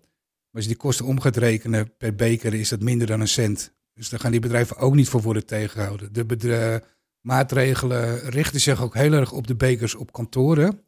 als 0.52 0.64
je 0.64 0.70
die 0.70 0.78
kosten 0.78 1.06
om 1.06 1.20
gaat 1.20 1.38
rekenen 1.38 1.98
per 1.98 2.16
beker, 2.16 2.54
is 2.54 2.70
dat 2.70 2.82
minder 2.82 3.08
dan 3.08 3.22
een 3.22 3.28
cent. 3.28 3.74
Dus 3.94 4.10
daar 4.10 4.20
gaan 4.20 4.32
die 4.32 4.40
bedrijven 4.40 4.78
ook 4.78 4.96
niet 4.96 5.10
voor 5.10 5.22
worden 5.22 5.46
tegengehouden. 5.46 6.14
De 6.14 6.26
bedre- 6.26 6.84
maatregelen 7.26 8.20
richten 8.20 8.60
zich 8.60 8.82
ook 8.82 8.94
heel 8.94 9.14
erg 9.14 9.32
op 9.32 9.48
de 9.48 9.56
bekers 9.56 9.96
op 9.96 10.12
kantoren. 10.12 10.80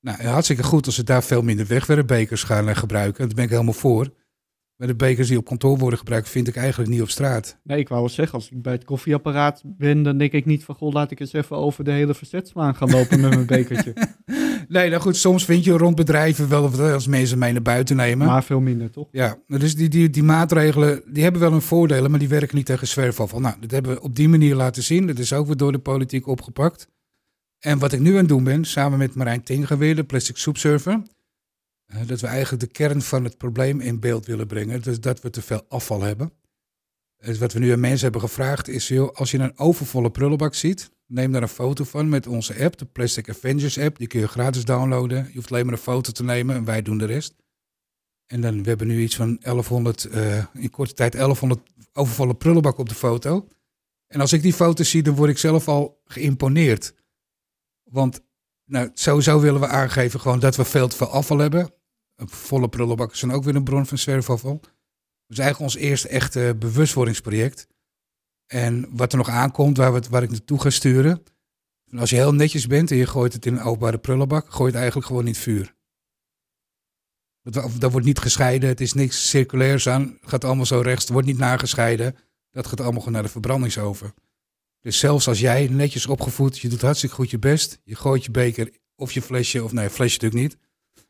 Nou, 0.00 0.22
hartstikke 0.22 0.62
goed 0.62 0.86
als 0.86 0.94
ze 0.94 1.04
daar 1.04 1.22
veel 1.22 1.42
minder 1.42 1.66
wegwerpbekers 1.66 2.42
gaan 2.42 2.76
gebruiken. 2.76 3.26
Daar 3.26 3.34
ben 3.34 3.44
ik 3.44 3.50
helemaal 3.50 3.72
voor. 3.72 4.12
Maar 4.76 4.88
de 4.88 4.94
bekers 4.94 5.28
die 5.28 5.38
op 5.38 5.44
kantoor 5.44 5.78
worden 5.78 5.98
gebruikt, 5.98 6.28
vind 6.28 6.48
ik 6.48 6.56
eigenlijk 6.56 6.90
niet 6.90 7.02
op 7.02 7.08
straat. 7.08 7.58
Nee, 7.62 7.78
ik 7.78 7.88
wou 7.88 8.00
wel 8.00 8.10
zeggen, 8.10 8.34
als 8.34 8.50
ik 8.50 8.62
bij 8.62 8.72
het 8.72 8.84
koffieapparaat 8.84 9.62
ben, 9.64 10.02
dan 10.02 10.18
denk 10.18 10.32
ik 10.32 10.44
niet 10.44 10.64
van, 10.64 10.74
goh, 10.74 10.92
laat 10.92 11.10
ik 11.10 11.20
eens 11.20 11.32
even 11.32 11.56
over 11.56 11.84
de 11.84 11.90
hele 11.90 12.14
verzetslaan 12.14 12.74
gaan 12.74 12.90
lopen 12.90 13.20
met 13.20 13.30
mijn 13.30 13.46
bekertje. 13.46 13.94
Nee, 14.70 14.88
nou 14.90 15.02
goed, 15.02 15.16
soms 15.16 15.44
vind 15.44 15.64
je 15.64 15.72
rond 15.72 15.96
bedrijven 15.96 16.48
wel 16.48 16.64
of 16.64 16.78
als 16.78 17.06
mensen 17.06 17.38
mee 17.38 17.52
naar 17.52 17.62
buiten 17.62 17.96
nemen. 17.96 18.26
Maar 18.26 18.44
veel 18.44 18.60
minder, 18.60 18.90
toch? 18.90 19.08
Ja, 19.12 19.38
dus 19.46 19.74
die, 19.74 19.88
die, 19.88 20.10
die 20.10 20.22
maatregelen, 20.22 21.02
die 21.06 21.22
hebben 21.22 21.40
wel 21.40 21.50
hun 21.50 21.62
voordelen, 21.62 22.10
maar 22.10 22.18
die 22.18 22.28
werken 22.28 22.56
niet 22.56 22.66
tegen 22.66 22.86
zwerfafval. 22.86 23.40
Nou, 23.40 23.54
dat 23.60 23.70
hebben 23.70 23.94
we 23.94 24.02
op 24.02 24.16
die 24.16 24.28
manier 24.28 24.54
laten 24.54 24.82
zien. 24.82 25.06
Dat 25.06 25.18
is 25.18 25.32
ook 25.32 25.46
weer 25.46 25.56
door 25.56 25.72
de 25.72 25.78
politiek 25.78 26.26
opgepakt. 26.26 26.88
En 27.58 27.78
wat 27.78 27.92
ik 27.92 28.00
nu 28.00 28.10
aan 28.10 28.16
het 28.16 28.28
doen 28.28 28.44
ben, 28.44 28.64
samen 28.64 28.98
met 28.98 29.14
Marijn 29.14 29.42
Tinga 29.42 29.76
weer, 29.76 29.96
de 29.96 30.04
plastic 30.04 30.36
soepsurfer, 30.36 31.02
eh, 31.86 32.00
dat 32.06 32.20
we 32.20 32.26
eigenlijk 32.26 32.62
de 32.62 32.70
kern 32.70 33.02
van 33.02 33.24
het 33.24 33.38
probleem 33.38 33.80
in 33.80 34.00
beeld 34.00 34.26
willen 34.26 34.46
brengen. 34.46 34.82
Dus 34.82 35.00
dat 35.00 35.20
we 35.20 35.30
te 35.30 35.42
veel 35.42 35.62
afval 35.68 36.02
hebben. 36.02 36.32
Wat 37.20 37.52
we 37.52 37.58
nu 37.58 37.72
aan 37.72 37.80
mensen 37.80 38.02
hebben 38.02 38.20
gevraagd 38.20 38.68
is, 38.68 38.98
als 38.98 39.30
je 39.30 39.38
een 39.38 39.58
overvolle 39.58 40.10
prullenbak 40.10 40.54
ziet, 40.54 40.90
neem 41.06 41.32
daar 41.32 41.42
een 41.42 41.48
foto 41.48 41.84
van 41.84 42.08
met 42.08 42.26
onze 42.26 42.64
app, 42.64 42.78
de 42.78 42.84
Plastic 42.84 43.28
Avengers 43.28 43.78
app. 43.78 43.98
Die 43.98 44.06
kun 44.06 44.20
je 44.20 44.28
gratis 44.28 44.64
downloaden. 44.64 45.24
Je 45.28 45.34
hoeft 45.34 45.50
alleen 45.50 45.64
maar 45.64 45.74
een 45.74 45.80
foto 45.80 46.12
te 46.12 46.24
nemen 46.24 46.56
en 46.56 46.64
wij 46.64 46.82
doen 46.82 46.98
de 46.98 47.04
rest. 47.04 47.34
En 48.26 48.40
dan, 48.40 48.62
we 48.62 48.68
hebben 48.68 48.86
nu 48.86 49.00
iets 49.00 49.16
van 49.16 49.38
1100, 49.40 50.04
eh, 50.04 50.44
in 50.54 50.70
korte 50.70 50.94
tijd 50.94 51.12
1100 51.12 51.60
overvolle 51.92 52.34
prullenbakken 52.34 52.82
op 52.82 52.88
de 52.88 52.94
foto. 52.94 53.48
En 54.06 54.20
als 54.20 54.32
ik 54.32 54.42
die 54.42 54.52
foto 54.52 54.84
zie, 54.84 55.02
dan 55.02 55.14
word 55.14 55.30
ik 55.30 55.38
zelf 55.38 55.68
al 55.68 56.00
geïmponeerd. 56.04 56.94
Want 57.82 58.20
nou, 58.64 58.90
sowieso 58.94 59.40
willen 59.40 59.60
we 59.60 59.66
aangeven 59.66 60.20
gewoon 60.20 60.40
dat 60.40 60.56
we 60.56 60.64
veel 60.64 60.88
te 60.88 60.96
veel 60.96 61.10
afval 61.10 61.38
hebben. 61.38 61.72
Volle 62.16 62.68
prullenbakken 62.68 63.18
zijn 63.18 63.32
ook 63.32 63.44
weer 63.44 63.56
een 63.56 63.64
bron 63.64 63.86
van 63.86 63.98
zwerfafval. 63.98 64.60
Is 65.30 65.38
eigenlijk 65.38 65.72
ons 65.72 65.82
eerste 65.82 66.08
echte 66.08 66.56
bewustwordingsproject. 66.58 67.66
En 68.46 68.86
wat 68.90 69.12
er 69.12 69.18
nog 69.18 69.28
aankomt, 69.28 69.76
waar, 69.76 69.92
we 69.92 70.02
waar 70.10 70.22
ik 70.22 70.30
naartoe 70.30 70.60
ga 70.60 70.70
sturen. 70.70 71.22
Als 71.96 72.10
je 72.10 72.16
heel 72.16 72.34
netjes 72.34 72.66
bent 72.66 72.90
en 72.90 72.96
je 72.96 73.06
gooit 73.06 73.32
het 73.32 73.46
in 73.46 73.56
een 73.56 73.62
openbare 73.62 73.98
prullenbak, 73.98 74.52
gooi 74.52 74.66
het 74.66 74.76
eigenlijk 74.76 75.06
gewoon 75.06 75.26
in 75.26 75.32
het 75.32 75.40
vuur. 75.40 75.74
Dat, 77.42 77.90
wordt 77.90 78.06
niet 78.06 78.18
gescheiden, 78.18 78.68
het 78.68 78.80
is 78.80 78.92
niks 78.92 79.28
circulairs 79.28 79.88
aan, 79.88 80.18
gaat 80.20 80.44
allemaal 80.44 80.66
zo 80.66 80.80
rechts, 80.80 81.08
wordt 81.08 81.26
niet 81.26 81.38
nagescheiden. 81.38 82.16
Dat 82.50 82.66
gaat 82.66 82.80
allemaal 82.80 82.98
gewoon 82.98 83.14
naar 83.14 83.22
de 83.22 83.28
verbrandingsoven. 83.28 84.14
Dus 84.80 84.98
zelfs 84.98 85.28
als 85.28 85.40
jij 85.40 85.68
netjes 85.68 86.06
opgevoed, 86.06 86.58
je 86.58 86.68
doet 86.68 86.80
hartstikke 86.80 87.14
goed 87.14 87.30
je 87.30 87.38
best, 87.38 87.80
je 87.84 87.94
gooit 87.94 88.24
je 88.24 88.30
beker 88.30 88.72
of 88.94 89.12
je 89.12 89.22
flesje, 89.22 89.64
of 89.64 89.72
nee, 89.72 89.90
flesje 89.90 90.18
natuurlijk 90.20 90.52
niet. 90.52 90.58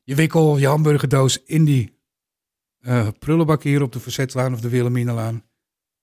Je 0.03 0.15
wikkel 0.15 0.57
je 0.57 0.67
hamburgerdoos 0.67 1.43
in 1.45 1.65
die 1.65 2.00
eh, 2.81 3.09
prullenbak 3.19 3.63
hier 3.63 3.83
op 3.83 3.93
de 3.93 4.01
Verzetlaan 4.01 4.53
of 4.53 4.61
de 4.61 4.69
Wilhelminalaan. 4.69 5.35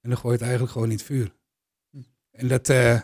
En 0.01 0.09
dan 0.09 0.17
gooi 0.17 0.33
je 0.33 0.39
het 0.39 0.41
eigenlijk 0.41 0.71
gewoon 0.71 0.89
in 0.89 0.95
het 0.95 1.05
vuur. 1.05 1.35
En, 2.31 2.47
dat, 2.47 2.69
eh, 2.69 2.99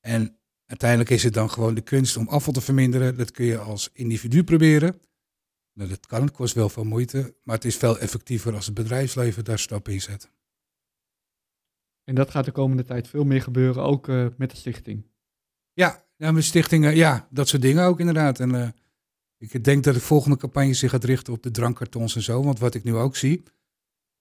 en 0.00 0.38
uiteindelijk 0.66 1.10
is 1.10 1.22
het 1.22 1.34
dan 1.34 1.50
gewoon 1.50 1.74
de 1.74 1.80
kunst 1.80 2.16
om 2.16 2.28
afval 2.28 2.52
te 2.52 2.60
verminderen. 2.60 3.16
Dat 3.16 3.30
kun 3.30 3.44
je 3.44 3.58
als 3.58 3.90
individu 3.92 4.44
proberen. 4.44 5.00
Nou, 5.72 5.88
dat 5.88 6.06
kan, 6.06 6.22
het 6.22 6.30
kost 6.30 6.54
wel 6.54 6.68
veel 6.68 6.84
moeite. 6.84 7.36
Maar 7.42 7.54
het 7.54 7.64
is 7.64 7.76
veel 7.76 7.98
effectiever 7.98 8.54
als 8.54 8.66
het 8.66 8.74
bedrijfsleven 8.74 9.44
daar 9.44 9.58
stappen 9.58 9.92
in 9.92 10.00
zet. 10.00 10.32
En 12.04 12.14
dat 12.14 12.30
gaat 12.30 12.44
de 12.44 12.52
komende 12.52 12.84
tijd 12.84 13.08
veel 13.08 13.24
meer 13.24 13.42
gebeuren, 13.42 13.82
ook 13.82 14.08
eh, 14.08 14.26
met 14.36 14.50
de 14.50 14.56
stichting. 14.56 15.06
Ja, 15.72 16.06
ja, 16.16 16.32
met 16.32 16.44
stichtingen, 16.44 16.96
ja, 16.96 17.28
dat 17.30 17.48
soort 17.48 17.62
dingen 17.62 17.84
ook 17.84 18.00
inderdaad. 18.00 18.40
En 18.40 18.74
ik 19.38 19.64
denk 19.64 19.84
dat 19.84 19.94
de 19.94 20.00
volgende 20.00 20.36
campagne 20.36 20.74
zich 20.74 20.90
gaat 20.90 21.04
richten 21.04 21.32
op 21.32 21.42
de 21.42 21.50
drankkartons 21.50 22.16
en 22.16 22.22
zo. 22.22 22.42
Want 22.42 22.58
wat 22.58 22.74
ik 22.74 22.84
nu 22.84 22.94
ook 22.94 23.16
zie, 23.16 23.42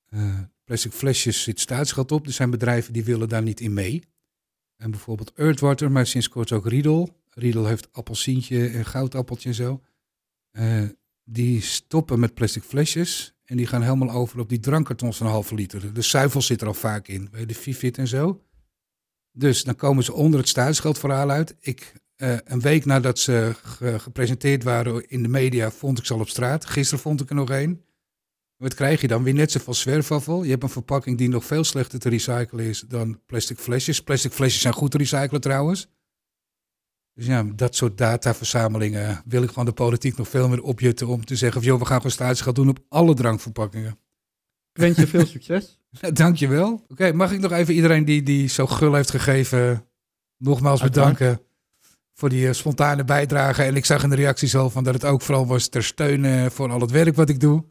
eh, 0.05 0.39
plastic 0.63 0.91
flesjes 0.91 1.43
zit 1.43 1.59
staatsgeld 1.59 2.11
op. 2.11 2.25
Er 2.25 2.31
zijn 2.31 2.49
bedrijven 2.49 2.93
die 2.93 3.03
willen 3.03 3.29
daar 3.29 3.41
niet 3.41 3.59
in 3.59 3.73
mee. 3.73 4.03
En 4.77 4.91
bijvoorbeeld 4.91 5.33
Earthwater, 5.35 5.91
maar 5.91 6.07
sinds 6.07 6.29
kort 6.29 6.51
ook 6.51 6.67
Riedel. 6.67 7.21
Riedel 7.29 7.65
heeft 7.65 7.93
appelsientje 7.93 8.67
en 8.67 8.85
goudappeltje 8.85 9.49
en 9.49 9.55
zo. 9.55 9.81
Eh, 10.51 10.83
die 11.23 11.61
stoppen 11.61 12.19
met 12.19 12.33
plastic 12.33 12.63
flesjes 12.63 13.33
en 13.43 13.57
die 13.57 13.67
gaan 13.67 13.81
helemaal 13.81 14.11
over 14.11 14.39
op 14.39 14.49
die 14.49 14.59
drankkartons 14.59 15.17
van 15.17 15.25
een 15.25 15.31
halve 15.31 15.55
liter. 15.55 15.93
De 15.93 16.01
zuivel 16.01 16.41
zit 16.41 16.61
er 16.61 16.67
al 16.67 16.73
vaak 16.73 17.07
in, 17.07 17.27
bij 17.31 17.45
de 17.45 17.53
Vivit 17.53 17.97
en 17.97 18.07
zo. 18.07 18.43
Dus 19.31 19.63
dan 19.63 19.75
komen 19.75 20.03
ze 20.03 20.13
onder 20.13 20.39
het 20.39 20.49
staatsgeldverhaal 20.49 21.29
uit. 21.29 21.55
Ik, 21.59 21.93
eh, 22.23 22.37
een 22.43 22.59
week 22.61 22.85
nadat 22.85 23.19
ze 23.19 23.55
ge- 23.63 23.99
gepresenteerd 23.99 24.63
waren 24.63 25.09
in 25.09 25.23
de 25.23 25.29
media, 25.29 25.71
vond 25.71 25.97
ik 25.97 26.05
ze 26.05 26.13
al 26.13 26.19
op 26.19 26.29
straat. 26.29 26.65
Gisteren 26.65 26.99
vond 27.03 27.21
ik 27.21 27.29
er 27.29 27.35
nog 27.35 27.49
één. 27.49 27.85
Wat 28.57 28.73
krijg 28.73 29.01
je 29.01 29.07
dan? 29.07 29.23
Weer 29.23 29.33
net 29.33 29.51
zoveel 29.51 29.73
zwerfafval. 29.73 30.43
Je 30.43 30.49
hebt 30.49 30.63
een 30.63 30.69
verpakking 30.69 31.17
die 31.17 31.29
nog 31.29 31.45
veel 31.45 31.63
slechter 31.63 31.99
te 31.99 32.09
recyclen 32.09 32.65
is 32.65 32.79
dan 32.87 33.21
plastic 33.25 33.57
flesjes. 33.59 34.01
Plastic 34.03 34.31
flesjes 34.31 34.61
zijn 34.61 34.73
goed 34.73 34.91
te 34.91 34.97
recyclen 34.97 35.41
trouwens. 35.41 35.87
Dus 37.13 37.25
ja, 37.25 37.43
dat 37.43 37.75
soort 37.75 37.97
dataverzamelingen 37.97 39.21
wil 39.25 39.43
ik 39.43 39.49
gewoon 39.49 39.65
de 39.65 39.71
politiek 39.73 40.17
nog 40.17 40.27
veel 40.27 40.49
meer 40.49 40.61
opjutten 40.63 41.07
om 41.07 41.25
te 41.25 41.35
zeggen 41.35 41.61
van 41.61 41.69
joh, 41.71 41.79
we 41.79 41.85
gaan 41.85 41.97
gewoon 41.97 42.11
staatsgeld 42.11 42.55
doen 42.55 42.69
op 42.69 42.79
alle 42.89 43.13
drankverpakkingen. 43.13 43.91
Ik 44.73 44.81
wens 44.81 44.97
je 44.97 45.07
veel 45.07 45.25
succes. 45.25 45.77
Nou, 46.01 46.13
dankjewel. 46.13 46.85
Oké, 46.87 47.11
mag 47.11 47.31
ik 47.31 47.39
nog 47.39 47.51
even 47.51 47.73
iedereen 47.73 48.05
die, 48.05 48.23
die 48.23 48.47
zo 48.47 48.67
gul 48.67 48.93
heeft 48.93 49.09
gegeven, 49.11 49.87
nogmaals 50.37 50.81
Uiteraard. 50.81 51.17
bedanken 51.17 51.45
voor 52.13 52.29
die 52.29 52.47
eh, 52.47 52.53
spontane 52.53 53.03
bijdrage. 53.03 53.63
En 53.63 53.75
ik 53.75 53.85
zag 53.85 54.03
in 54.03 54.09
de 54.09 54.15
reacties 54.15 54.55
al 54.55 54.69
van 54.69 54.83
dat 54.83 54.93
het 54.93 55.05
ook 55.05 55.21
vooral 55.21 55.47
was 55.47 55.67
ter 55.67 55.83
steun 55.83 56.51
voor 56.51 56.69
al 56.69 56.81
het 56.81 56.91
werk 56.91 57.15
wat 57.15 57.29
ik 57.29 57.39
doe. 57.39 57.63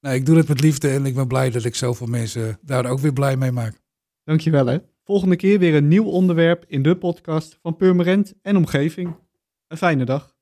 Nou, 0.00 0.14
ik 0.14 0.26
doe 0.26 0.36
het 0.36 0.48
met 0.48 0.60
liefde 0.60 0.90
en 0.90 1.06
ik 1.06 1.14
ben 1.14 1.26
blij 1.28 1.50
dat 1.50 1.64
ik 1.64 1.74
zoveel 1.74 2.06
mensen 2.06 2.58
daar 2.62 2.86
ook 2.86 2.98
weer 2.98 3.12
blij 3.12 3.36
mee 3.36 3.52
maak. 3.52 3.80
Dankjewel 4.24 4.66
hè. 4.66 4.78
Volgende 5.04 5.36
keer 5.36 5.58
weer 5.58 5.74
een 5.74 5.88
nieuw 5.88 6.04
onderwerp 6.04 6.64
in 6.66 6.82
de 6.82 6.96
podcast 6.96 7.58
van 7.62 7.76
Purmerend 7.76 8.34
en 8.42 8.56
omgeving. 8.56 9.16
Een 9.68 9.76
fijne 9.76 10.04
dag. 10.04 10.39